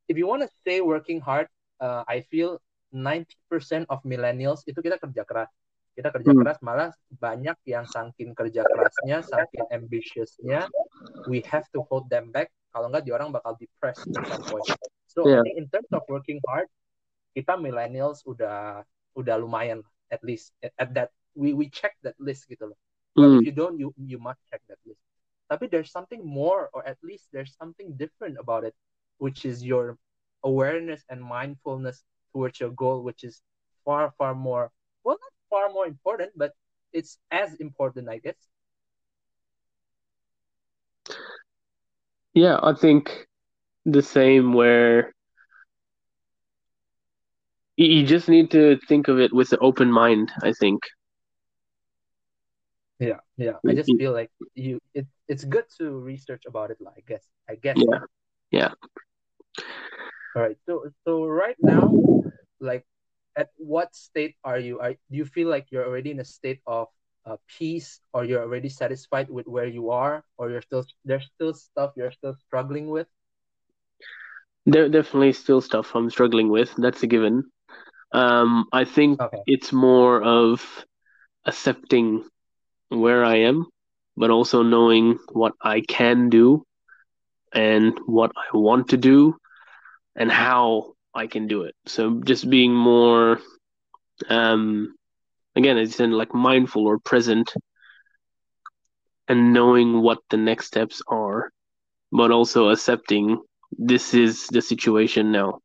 [0.06, 1.50] if you want to stay working hard,
[1.82, 2.62] uh, I feel
[2.94, 3.28] 90%
[3.92, 5.50] of millennials itu kita kerja keras.
[5.98, 6.40] Kita kerja Hmm.
[6.40, 10.70] keras malah banyak yang saking kerja kerasnya, saking ambitiousnya,
[11.26, 12.54] we have to hold them back.
[12.70, 14.68] Kalau nggak, dia orang bakal depressed at some point.
[15.10, 15.42] So Yeah.
[15.42, 16.70] I think in terms of working hard,
[17.34, 18.86] kita millennials udah
[19.18, 19.82] udah lumayan
[20.14, 22.78] at least at, at that we we check that list gitu loh.
[23.14, 23.38] Mm.
[23.38, 25.00] if you don't, you you must check that list.
[25.46, 28.74] Tapi there's something more, or at least there's something different about it,
[29.22, 29.96] which is your
[30.44, 33.40] awareness and mindfulness towards your goal, which is
[33.84, 34.70] far, far more,
[35.04, 36.52] well, not far more important, but
[36.92, 38.36] it's as important, I guess.
[42.34, 43.26] Yeah, I think
[43.86, 45.14] the same where
[47.76, 50.82] you just need to think of it with an open mind, I think.
[52.98, 53.58] Yeah, yeah.
[53.66, 53.98] I just Mhm.
[53.98, 57.24] feel like you, it, it's good to research about it, I guess.
[57.48, 57.76] I guess.
[57.76, 58.00] Yeah.
[58.50, 58.74] Yeah.
[60.34, 60.56] All right.
[60.66, 61.96] So, so right now,
[62.60, 62.84] like,
[63.36, 64.80] at what state are you?
[64.80, 66.88] Are do you feel like you're already in a state of
[67.26, 71.54] uh, peace, or you're already satisfied with where you are, or you're still there's still
[71.54, 73.06] stuff you're still struggling with?
[74.66, 76.74] There definitely still stuff I'm struggling with.
[76.76, 77.44] That's a given.
[78.12, 79.42] Um, I think Okay.
[79.46, 80.84] it's more of
[81.46, 82.24] accepting
[82.88, 83.66] where I am,
[84.16, 86.64] but also knowing what I can do
[87.52, 89.36] and what I want to do
[90.16, 91.74] and how I can do it.
[91.86, 93.40] So just being more,
[94.28, 94.94] um,
[95.56, 97.52] again, it's in like mindful or present
[99.28, 101.50] and knowing what the next steps are,
[102.10, 103.38] but also accepting
[103.72, 105.60] this is the situation now.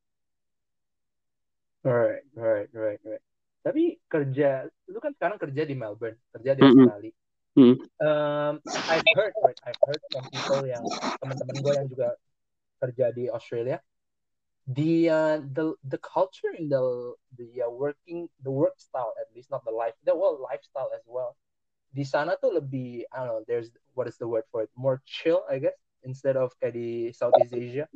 [1.84, 3.20] Right, right, right, right.
[3.64, 6.62] Tapi kerja, lu kan sekarang kerja di Melbourne, kerja di.
[6.62, 7.14] Australia.
[7.54, 7.78] Mm.
[8.02, 8.54] Um,
[8.90, 10.84] I've heard, right, I've heard from people yang
[11.22, 12.10] teman-teman gue yang juga
[12.82, 13.78] kerja di Australia.
[14.64, 16.80] The uh, the the culture in the
[17.36, 21.04] the uh, working the work style at least not the life the well lifestyle as
[21.04, 21.36] well.
[21.92, 23.44] Di sana tuh lebih I don't know.
[23.44, 24.72] There's what is the word for it?
[24.80, 25.76] More chill, I guess,
[26.08, 27.92] instead of kayak di Southeast Asia.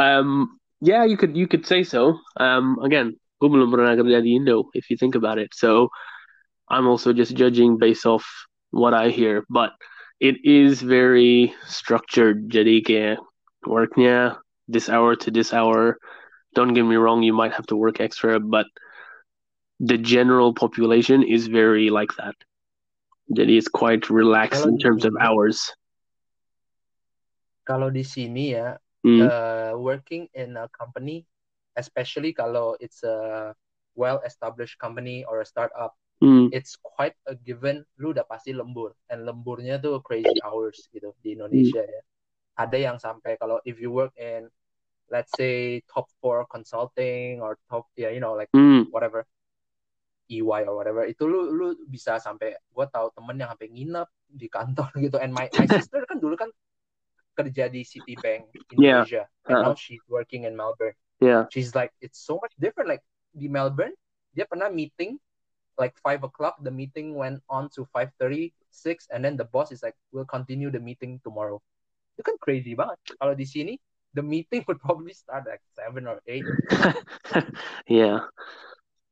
[0.00, 2.16] Um, yeah, you could you could say so.
[2.40, 5.50] Um, again, gue belum pernah kerja di Indo, if you think about it.
[5.50, 5.90] So
[6.70, 8.22] I'm also just judging based off
[8.70, 9.74] what I hear, but
[10.22, 12.46] it is very structured.
[12.46, 13.18] Jadi kayak
[13.66, 14.38] worknya
[14.70, 15.98] this hour to this hour.
[16.54, 18.70] Don't get me wrong, you might have to work extra, but
[19.82, 22.38] the general population is very like that.
[23.34, 25.66] Jadi it's quite relaxed Kalau in terms of hours.
[27.66, 31.26] kalau di sini ya Mm, uh, working in a company,
[31.76, 33.50] especially kalau it's a
[33.94, 37.84] well-established company or a startup, mm, it's quite a given.
[38.00, 42.02] Lu udah pasti lembur, and lemburnya tuh crazy hours gitu di mm, Indonesia ya.
[42.60, 44.48] Ada yang sampai kalau if you work in,
[45.08, 48.88] let's say top four consulting or top, yeah, you know, like mm.
[48.92, 49.24] whatever,
[50.28, 54.48] EY or whatever, itu lu lu bisa sampai, gue tahu temen yang sampai nginep di
[54.48, 55.16] kantor gitu.
[55.20, 56.52] And my my sister kan dulu kan
[57.32, 59.04] kerja di Citibank Yeah.
[59.04, 60.96] Indonesia, and Uh, now she's working in Melbourne.
[61.22, 61.46] Yeah.
[61.54, 62.90] She's like, it's so much different.
[62.90, 63.94] Like di Melbourne,
[64.34, 65.22] dia pernah meeting
[65.78, 66.58] like five o'clock.
[66.60, 70.28] The meeting went on to five thirty six, and then the boss is like, we'll
[70.28, 71.62] continue the meeting tomorrow.
[72.18, 72.98] Itu kan crazy banget.
[73.22, 73.78] Kalau di sini,
[74.18, 76.44] the meeting would probably start at seven or eight.
[77.86, 78.26] yeah.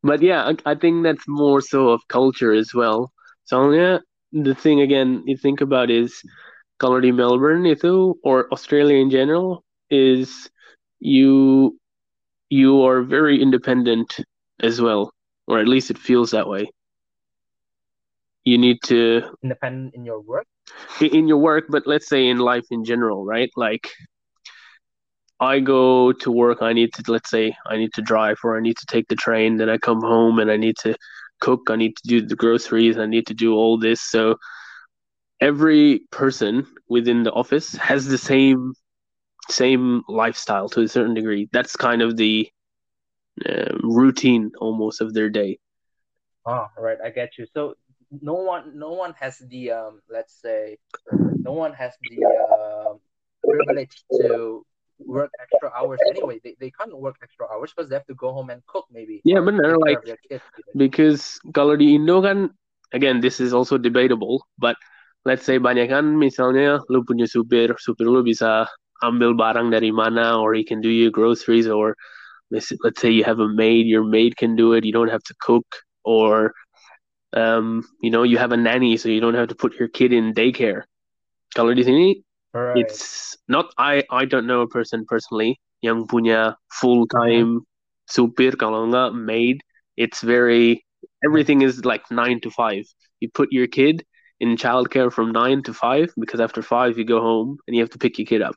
[0.02, 3.12] But yeah, I, I think that's more so of culture as well.
[3.44, 4.00] Soalnya
[4.32, 6.14] the thing again you think about is
[6.80, 9.60] kalau di Melbourne itu or Australia in general
[9.92, 10.48] is
[11.02, 11.74] you
[12.50, 14.16] you are very independent
[14.60, 15.12] as well,
[15.46, 16.68] or at least it feels that way.
[18.44, 20.46] You need to Independent in your work.
[21.00, 23.50] in your work, but let's say in life in general, right?
[23.56, 23.88] Like
[25.40, 28.60] I go to work, I need to let's say I need to drive or I
[28.60, 30.94] need to take the train, then I come home and I need to
[31.40, 34.02] cook, I need to do the groceries, I need to do all this.
[34.02, 34.36] So
[35.40, 38.74] every person within the office has the same
[39.50, 41.48] same lifestyle to a certain degree.
[41.52, 42.48] That's kind of the
[43.46, 45.58] uh, routine almost of their day.
[46.46, 47.46] Oh, right, I get you.
[47.52, 47.74] So
[48.10, 50.78] no one, no one has the um, let's say,
[51.12, 52.94] no one has the uh,
[53.44, 54.64] privilege to
[54.98, 56.40] work extra hours anyway.
[56.42, 59.20] They, they can't work extra hours because they have to go home and cook maybe.
[59.24, 60.76] Yeah, benar like kids, gitu.
[60.76, 62.52] because kalau di Indo kan
[62.92, 64.76] again this is also debatable, but
[65.24, 68.68] let's say banyak kan misalnya lu punya supir, supir lu bisa
[69.02, 71.96] ambil barang dari mana or he can do your groceries or
[72.50, 75.34] let's say you have a maid, your maid can do it, you don't have to
[75.40, 75.66] cook
[76.04, 76.52] or
[77.32, 80.12] um, you know, you have a nanny so you don't have to put your kid
[80.12, 80.82] in daycare.
[81.54, 82.22] Kalau di sini
[82.52, 82.78] Right.
[82.78, 87.62] It's not I I don't know a person personally yang punya full time
[88.10, 89.62] supir kalau enggak maid.
[89.94, 90.82] It's very
[91.22, 92.82] everything is like nine to five.
[93.22, 94.02] You put your kid
[94.40, 97.94] in childcare from nine to five because after five you go home and you have
[97.94, 98.56] to pick your kid up.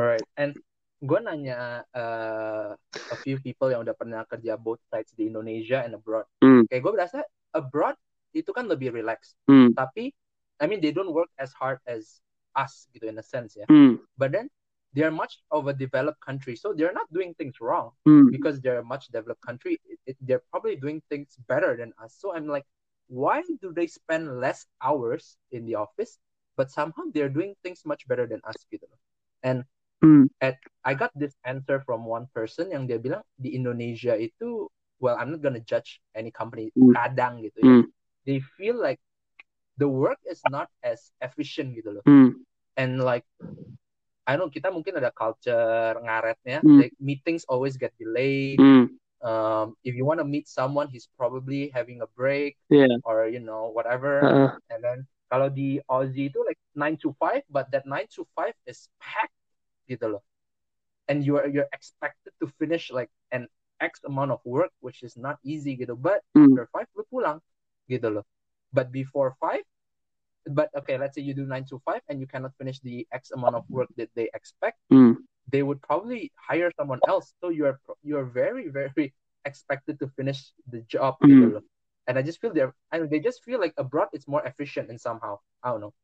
[0.00, 0.56] Alright, and
[1.04, 5.92] gue nanya uh, a few people yang udah pernah kerja both sides di Indonesia and
[5.92, 6.24] abroad.
[6.40, 6.64] Mm.
[6.72, 7.18] Kayak gue berasa
[7.52, 8.00] abroad
[8.32, 9.34] itu kan lebih relax.
[9.50, 9.74] Hmm.
[9.74, 10.14] Tapi
[10.60, 12.22] I mean they don't work as hard as
[12.54, 13.66] us gitu in a sense ya.
[13.68, 13.98] Hmm.
[14.16, 14.48] But then
[14.94, 18.30] they are much of a developed country, so they're not doing things wrong hmm.
[18.30, 19.78] because they're a much developed country.
[19.86, 22.14] It, it, they're probably doing things better than us.
[22.18, 22.66] So I'm like,
[23.06, 26.18] why do they spend less hours in the office,
[26.56, 28.86] but somehow they're doing things much better than us gitu
[29.42, 29.64] And
[30.00, 30.28] hmm.
[30.40, 34.68] at I got this answer from one person yang dia bilang di Indonesia itu
[35.00, 36.96] well I'm not gonna judge any company hmm.
[36.96, 37.68] kadang gitu ya.
[37.68, 37.86] Hmm
[38.26, 39.00] they feel like
[39.78, 42.04] the work is not as efficient gitu loh.
[42.04, 42.44] Mm.
[42.76, 43.24] And like
[44.28, 46.78] I know kita mungkin ada culture ngaretnya, mm.
[46.78, 48.60] like meetings always get delayed.
[48.60, 48.94] Mm.
[49.20, 52.88] Um, if you want to meet someone, he's probably having a break yeah.
[53.04, 54.22] or you know whatever.
[54.24, 54.50] Uh-uh.
[54.72, 54.98] And then
[55.32, 59.36] kalau di Aussie itu like nine to five, but that nine to five is packed
[59.90, 60.22] gitu loh.
[61.10, 63.50] And you're you're expected to finish like an
[63.82, 65.98] X amount of work, which is not easy gitu.
[65.98, 66.46] But mm.
[66.54, 67.42] after five, lu pulang
[67.90, 68.24] gitu loh.
[68.70, 69.66] But before five,
[70.46, 73.34] but okay, let's say you do nine to five and you cannot finish the X
[73.34, 75.18] amount of work that they expect, mm.
[75.50, 77.34] they would probably hire someone else.
[77.42, 79.10] So you're you're very very
[79.48, 81.18] expected to finish the job.
[81.24, 81.28] Mm.
[81.28, 81.66] Gitu loh.
[82.06, 85.00] And I just feel they're and they just feel like abroad it's more efficient and
[85.00, 85.94] somehow I don't know.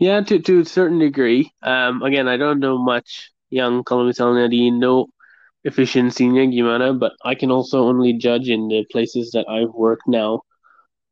[0.00, 1.52] Yeah, to to a certain degree.
[1.60, 5.12] Um, again, I don't know much young kalau misalnya di Indo
[5.62, 10.40] efficiency-nya gimana, but I can also only judge in the places that I've worked now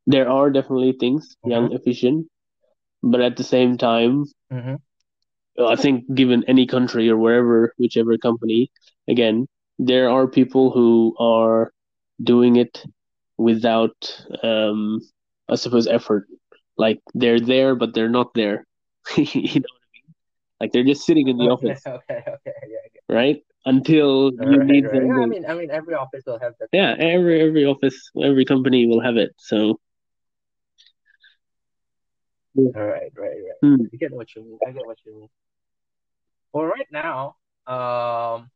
[0.08, 1.52] there are definitely things mm-hmm.
[1.52, 2.26] young efficient
[3.02, 4.76] but at the same time mm-hmm.
[5.62, 8.72] i think given any country or wherever whichever company
[9.06, 9.46] again
[9.78, 11.70] there are people who are
[12.24, 12.82] doing it
[13.36, 13.98] without
[14.42, 14.98] um
[15.48, 16.26] i suppose effort
[16.78, 18.66] like they're there but they're not there
[19.16, 20.14] you know what i mean
[20.60, 24.64] like they're just sitting in the okay, office okay okay yeah, right until right, you
[24.64, 24.92] need right.
[24.92, 28.10] them yeah, i mean i mean every office will have that yeah every every office
[28.22, 29.78] every company will have it so
[32.58, 33.58] all right, right, right.
[33.64, 33.86] Mm.
[33.92, 34.58] I get what you mean.
[34.66, 35.28] I get what you mean.
[36.52, 37.36] Well, right now,
[37.66, 38.50] um,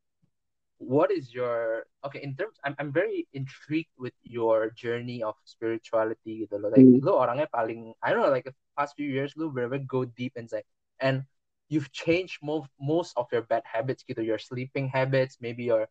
[0.83, 2.59] what is your okay in terms?
[2.65, 6.75] I'm I'm very intrigued with your journey of spirituality gitu loh.
[6.75, 6.99] Like mm.
[7.01, 10.35] lo orangnya paling I don't know like the past few years lo very go deep
[10.35, 10.67] inside
[10.99, 11.23] and
[11.71, 15.87] you've changed most most of your bad habits gitu, your sleeping habits, maybe your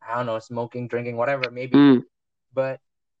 [0.00, 1.74] I don't know smoking, drinking, whatever, maybe.
[1.74, 2.06] Mm.
[2.54, 2.78] But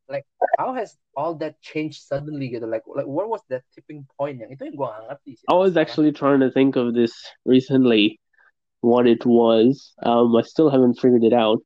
[0.08, 0.24] like
[0.58, 4.54] how has all that changed suddenly gitu like like what was that tipping point yang
[4.54, 7.10] itu yang gua ngerti sih I was actually trying to think of this
[7.42, 8.22] recently
[8.80, 11.62] what it was um I still haven't figured it out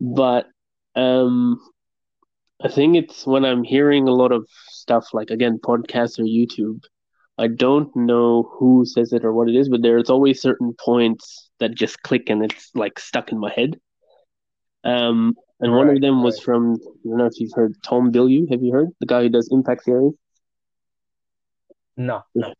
[0.00, 0.46] but
[0.94, 1.60] um
[2.62, 6.84] I think it's when I'm hearing a lot of stuff like again podcasts or YouTube
[7.38, 11.50] I don't know who says it or what it is but there's always certain points
[11.60, 13.78] that just click and it's like stuck in my head
[14.84, 16.24] um and right, one of them right.
[16.24, 18.50] was from I don't know if you've heard Tom Bilyeu.
[18.50, 20.10] Have you heard the guy who does Impact Theory?
[21.96, 22.52] No, no.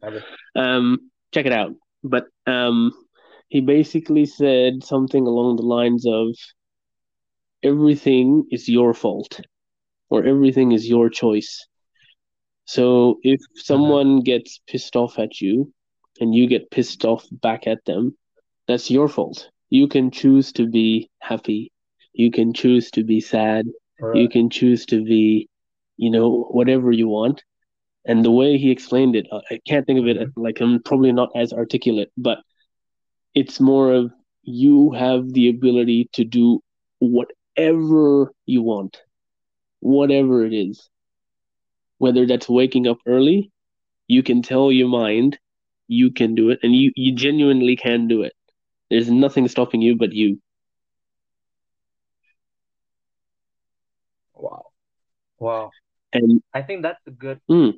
[0.54, 1.74] Um, check it out.
[2.02, 2.92] But um,
[3.48, 6.34] he basically said something along the lines of
[7.62, 9.40] everything is your fault
[10.08, 11.66] or everything is your choice.
[12.64, 13.62] So if uh-huh.
[13.64, 15.72] someone gets pissed off at you
[16.20, 18.16] and you get pissed off back at them,
[18.66, 19.48] that's your fault.
[19.70, 21.72] You can choose to be happy
[22.16, 23.66] you can choose to be sad.
[24.00, 24.16] Right.
[24.16, 25.48] You can choose to be
[25.98, 27.42] you know, whatever you want.
[28.04, 31.30] And the way he explained it, I can't think of it like I'm probably not
[31.34, 32.38] as articulate, but
[33.36, 34.12] it's more of
[34.42, 36.60] you have the ability to do
[36.98, 39.02] whatever you want,
[39.80, 40.90] whatever it is.
[41.98, 43.52] Whether that's waking up early,
[44.08, 45.38] you can tell your mind
[45.88, 48.32] you can do it, and you, you genuinely can do it.
[48.90, 50.40] There's nothing stopping you but you.
[54.34, 54.66] Wow.
[55.38, 55.70] Wow.
[56.12, 57.40] And I think that's a good.
[57.50, 57.74] Mm,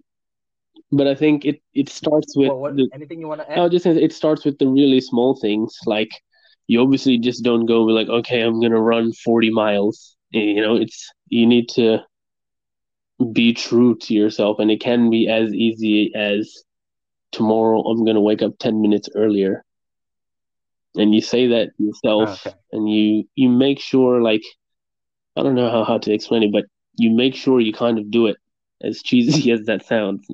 [0.91, 3.57] but I think it, it starts with Well, what, the, anything you want to add?
[3.57, 5.77] No, just it starts with the really small things.
[5.87, 6.11] Like
[6.67, 10.17] you obviously just don't go like, okay, I'm gonna run 40 miles.
[10.35, 11.99] Eh, you know, it's you need to
[13.33, 16.53] be true to yourself, and it can be as easy as
[17.33, 19.65] tomorrow I'm gonna wake up 10 minutes earlier.
[20.95, 22.57] And you say that yourself, Okay.
[22.73, 24.43] and you you make sure like
[25.37, 26.65] I don't know how, how to explain it, but
[26.97, 28.37] you make sure you kind of do it.
[28.83, 30.27] As cheesy as that sounds,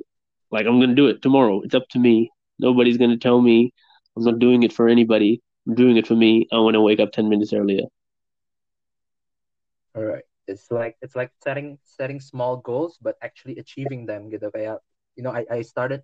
[0.55, 1.61] like I'm gonna do it tomorrow.
[1.65, 2.31] It's up to me.
[2.61, 3.73] Nobody's gonna tell me.
[4.17, 5.43] I'm not doing it for anybody.
[5.67, 6.49] I'm doing it for me.
[6.53, 7.87] I want to wake up ten minutes earlier.
[9.97, 10.25] All right.
[10.47, 14.31] It's like it's like setting setting small goals, but actually achieving them.
[14.31, 14.81] Gitu kayak,
[15.17, 16.03] you know, I I started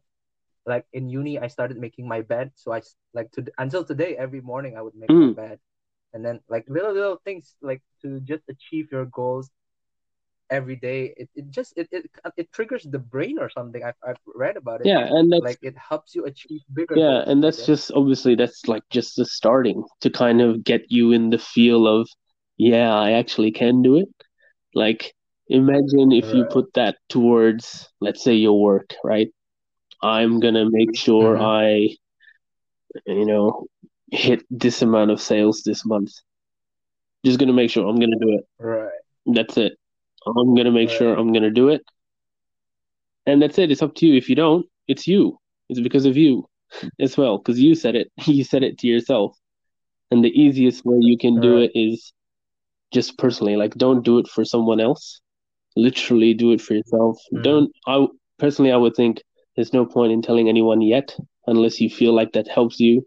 [0.67, 2.53] like in uni, I started making my bed.
[2.57, 2.83] So I
[3.15, 5.35] like to until today, every morning I would make my Mm.
[5.35, 5.61] bed,
[6.15, 9.51] and then like little little things like to just achieve your goals
[10.51, 11.15] every day.
[11.17, 13.83] It, it just it, it it triggers the brain or something.
[13.83, 14.87] I've I've read about it.
[14.87, 18.67] Yeah, and that's Like it helps you achieve bigger yeah, and that's just obviously that's
[18.69, 22.09] like just the starting to kind of get you in the feel of
[22.57, 24.09] yeah, I actually can do it.
[24.75, 25.15] Like
[25.49, 29.29] imagine if you put that towards let's say your work, right?
[30.03, 31.43] I'm gonna make sure Mhm.
[31.43, 31.97] I
[33.07, 33.67] you know
[34.11, 36.11] hit this amount of sales this month.
[37.25, 38.47] Just gonna make sure I'm gonna do it.
[38.59, 39.01] Right.
[39.27, 39.79] That's it.
[40.27, 41.83] I'm gonna make sure I'm gonna do it.
[43.27, 43.71] And that's it.
[43.71, 44.17] It's up to you.
[44.17, 45.39] If you don't, it's you.
[45.69, 46.47] It's because of you
[47.01, 47.39] as well.
[47.39, 48.11] Because you said it.
[48.27, 49.37] You said it to yourself.
[50.11, 52.13] And the easiest way you can do it is
[52.93, 53.57] just personally.
[53.57, 55.21] Like, don't do it for someone else.
[55.77, 57.19] Literally do it for yourself.
[57.33, 57.43] Mhm.
[57.43, 57.73] Don't.
[57.87, 58.07] I
[58.39, 59.23] personally, I would think
[59.55, 61.17] there's no point in telling anyone yet,
[61.47, 63.07] unless you feel like that helps you.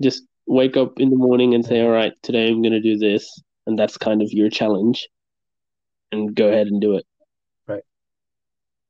[0.00, 1.80] Just wake up in the morning and say.
[1.80, 5.08] "All right, today I'm gonna do this," and that's kind of your challenge.
[6.12, 7.06] And go ahead and do it.
[7.66, 7.84] Right.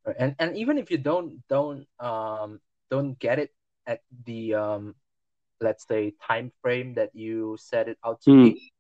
[0.05, 0.17] Right.
[0.19, 2.61] And and even if you don't don't um
[2.91, 3.53] don't get it
[3.87, 4.95] at the um
[5.61, 8.57] let's say time frame that you set it out to Mm.
[8.57, 8.73] be,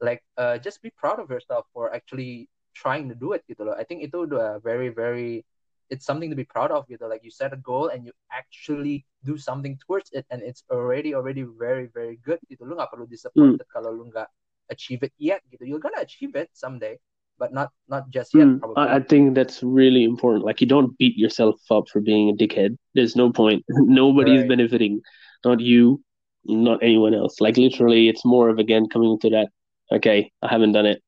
[0.00, 3.76] like uh just be proud of yourself for actually trying to do it gitu loh.
[3.78, 5.46] I think itu udah very very
[5.94, 7.06] it's something to be proud of gitu.
[7.06, 11.14] Like you set a goal and you actually do something towards it and it's already
[11.14, 12.66] already very very good gitu.
[12.66, 14.26] Lu nggak perlu disappointed kalau lu nggak
[14.74, 15.62] achieve it yet gitu.
[15.70, 16.98] You're gonna achieve it someday,
[17.38, 18.72] but not not just yet Mm.
[18.76, 20.44] I, I think that's really important.
[20.44, 22.76] Like you don't beat yourself up for being a dickhead.
[22.94, 23.64] There's no point.
[23.68, 24.48] Nobody's Right.
[24.48, 25.00] benefiting.
[25.44, 26.02] Not you,
[26.44, 27.40] not anyone else.
[27.40, 29.48] Like literally it's more of again coming to that,
[29.92, 31.02] okay, I haven't done it.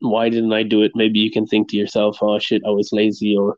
[0.00, 0.92] Why didn't I do it?
[0.94, 3.56] Maybe you can think to yourself, oh shit, I was lazy or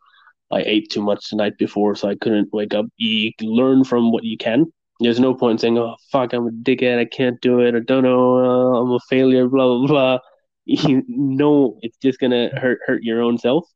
[0.51, 2.87] I ate too much the night before so I couldn't wake up.
[2.97, 4.67] You learn from what you can.
[5.01, 8.05] There's no point saying, oh fuck, I'm a dickhead, I can't do it, I don't
[8.05, 10.19] know, uh, I'm a failure, blah blah blah.
[10.65, 13.69] You know it's just gonna hurt hurt your own self.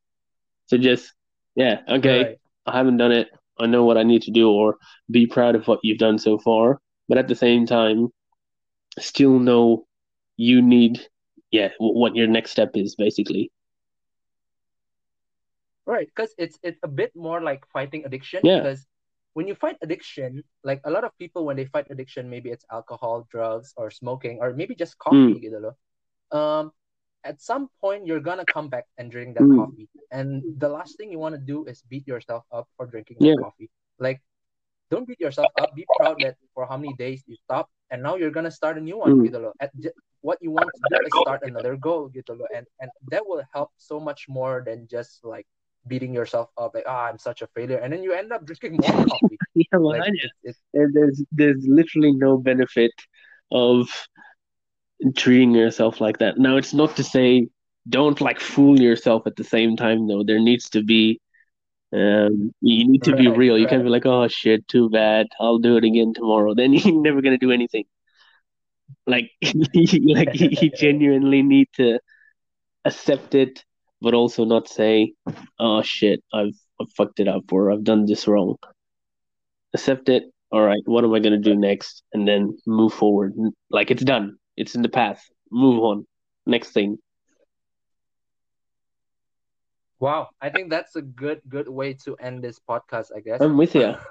[0.67, 1.13] So just
[1.55, 2.39] yeah, okay, Right.
[2.67, 3.29] I haven't done it.
[3.59, 4.79] I know what I need to do, or
[5.11, 6.81] be proud of what you've done so far.
[7.09, 8.09] But at the same time,
[8.99, 9.87] still know
[10.37, 11.01] you need,
[11.51, 13.51] yeah, what your next step is basically.
[15.87, 18.41] Right, because it's it's a bit more like fighting addiction.
[18.45, 18.61] Yeah.
[18.61, 18.87] Because
[19.33, 22.65] when you fight addiction, like a lot of people when they fight addiction, maybe it's
[22.71, 25.33] alcohol, drugs, or smoking, or maybe just hmm.
[25.33, 25.75] coffee, gitu loh.
[26.31, 26.73] Um,
[27.25, 29.57] at some point you're gonna come back and drink that Mm.
[29.59, 33.19] coffee, and the last thing you want to do is beat yourself up for drinking
[33.21, 33.37] Yeah.
[33.41, 33.71] coffee.
[33.99, 34.23] Like,
[34.91, 35.75] don't beat yourself up.
[35.75, 38.81] Be proud that for how many days you stopped, and now you're gonna start a
[38.81, 39.27] new one, Mm.
[39.29, 39.53] gitu loh.
[39.61, 39.73] At
[40.21, 43.43] what you want to do is start another goal, gitu loh, and and that will
[43.53, 45.47] help so much more than just like
[45.87, 48.77] beating yourself up like ah I'm such a failure and then you end up drinking
[48.77, 52.93] more coffee Yeah, well, like I it's, it's There- there's there's literally no benefit
[53.51, 53.89] of
[55.17, 56.39] treating yourself like that.
[56.39, 57.49] Now, it's not to say
[57.89, 60.23] don't like fool yourself at the same time though.
[60.25, 61.21] There needs to be
[61.93, 63.59] um you need to be Right, real.
[63.59, 65.27] You can't be like, oh shit, too bad.
[65.41, 66.55] I'll do it again tomorrow.
[66.55, 67.85] Then you're never gonna do anything.
[69.07, 69.31] Like
[69.75, 71.99] like you genuinely need to
[72.85, 73.65] accept it,
[74.01, 75.15] but also not say,
[75.59, 78.57] oh shit, I've I've fucked it up or I've done this wrong.
[79.75, 80.25] Accept it.
[80.51, 82.03] All right, what am I gonna do next?
[82.13, 83.35] And then move forward.
[83.71, 84.39] Like it's done.
[84.59, 85.23] It's in the past.
[85.53, 86.07] Move on.
[86.47, 86.99] Next thing.
[90.01, 93.11] Wow, I think that's a good good way to end this podcast.
[93.15, 93.41] I guess.
[93.41, 93.95] I'm with you.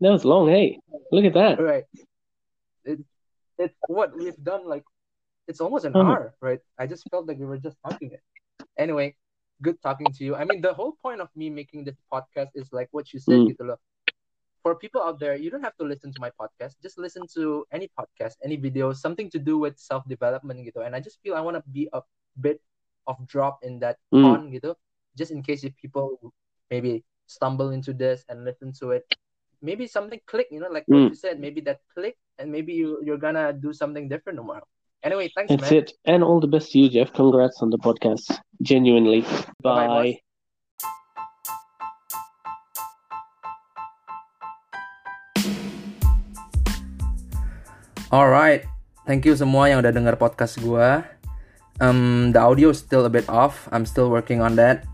[0.00, 0.78] That was long, hey.
[1.10, 1.56] Look at that.
[1.58, 1.84] right.
[2.84, 2.98] It,
[3.56, 4.68] it's what we've done.
[4.68, 4.84] Like,
[5.48, 6.04] it's almost an Uh-huh.
[6.12, 6.60] hour, right?
[6.78, 8.20] I just felt like we were just talking it.
[8.76, 9.16] Anyway,
[9.62, 10.36] good talking to you.
[10.36, 13.40] I mean, the whole point of me making this podcast is like what you said,
[13.40, 13.56] Mm.
[14.66, 16.74] For people out there, you don't have to listen to my podcast.
[16.82, 20.82] Just listen to any podcast, any video, something to do with self development, gitu.
[20.82, 22.02] And I just feel I want to be a
[22.34, 22.58] bit
[23.06, 24.26] of drop in that Mm.
[24.26, 24.74] pond, gitu.
[25.14, 26.18] Just in case if people
[26.66, 29.06] maybe stumble into this and listen to it,
[29.62, 31.14] maybe something click, you know, like what Mm.
[31.14, 34.66] you said, maybe that click, and maybe you you're gonna do something different tomorrow.
[35.06, 35.86] Anyway, thanks, That's man.
[35.86, 35.94] it.
[36.10, 37.14] And all the best to you, Jeff.
[37.14, 38.34] Congrats on the podcast.
[38.58, 39.22] Genuinely.
[39.62, 40.25] Bye-bye,
[48.16, 48.64] Alright,
[49.04, 51.04] thank you semua yang udah denger podcast gua.
[51.84, 53.68] Um, the audio is still a bit off.
[53.68, 54.88] I'm still working on that.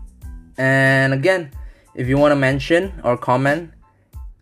[0.59, 1.55] And again,
[1.95, 3.71] if you want to mention or comment,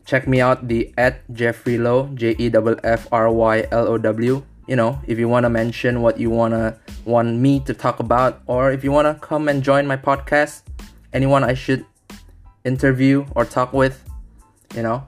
[0.09, 4.01] check me out the at Jeffry Low, J E F F R Y L O
[4.01, 4.41] W.
[4.65, 6.73] You know, if you want to mention what you wanna
[7.05, 10.65] want me to talk about, or if you wanna come and join my podcast,
[11.13, 11.85] anyone I should
[12.65, 14.01] interview or talk with,
[14.73, 15.05] you know.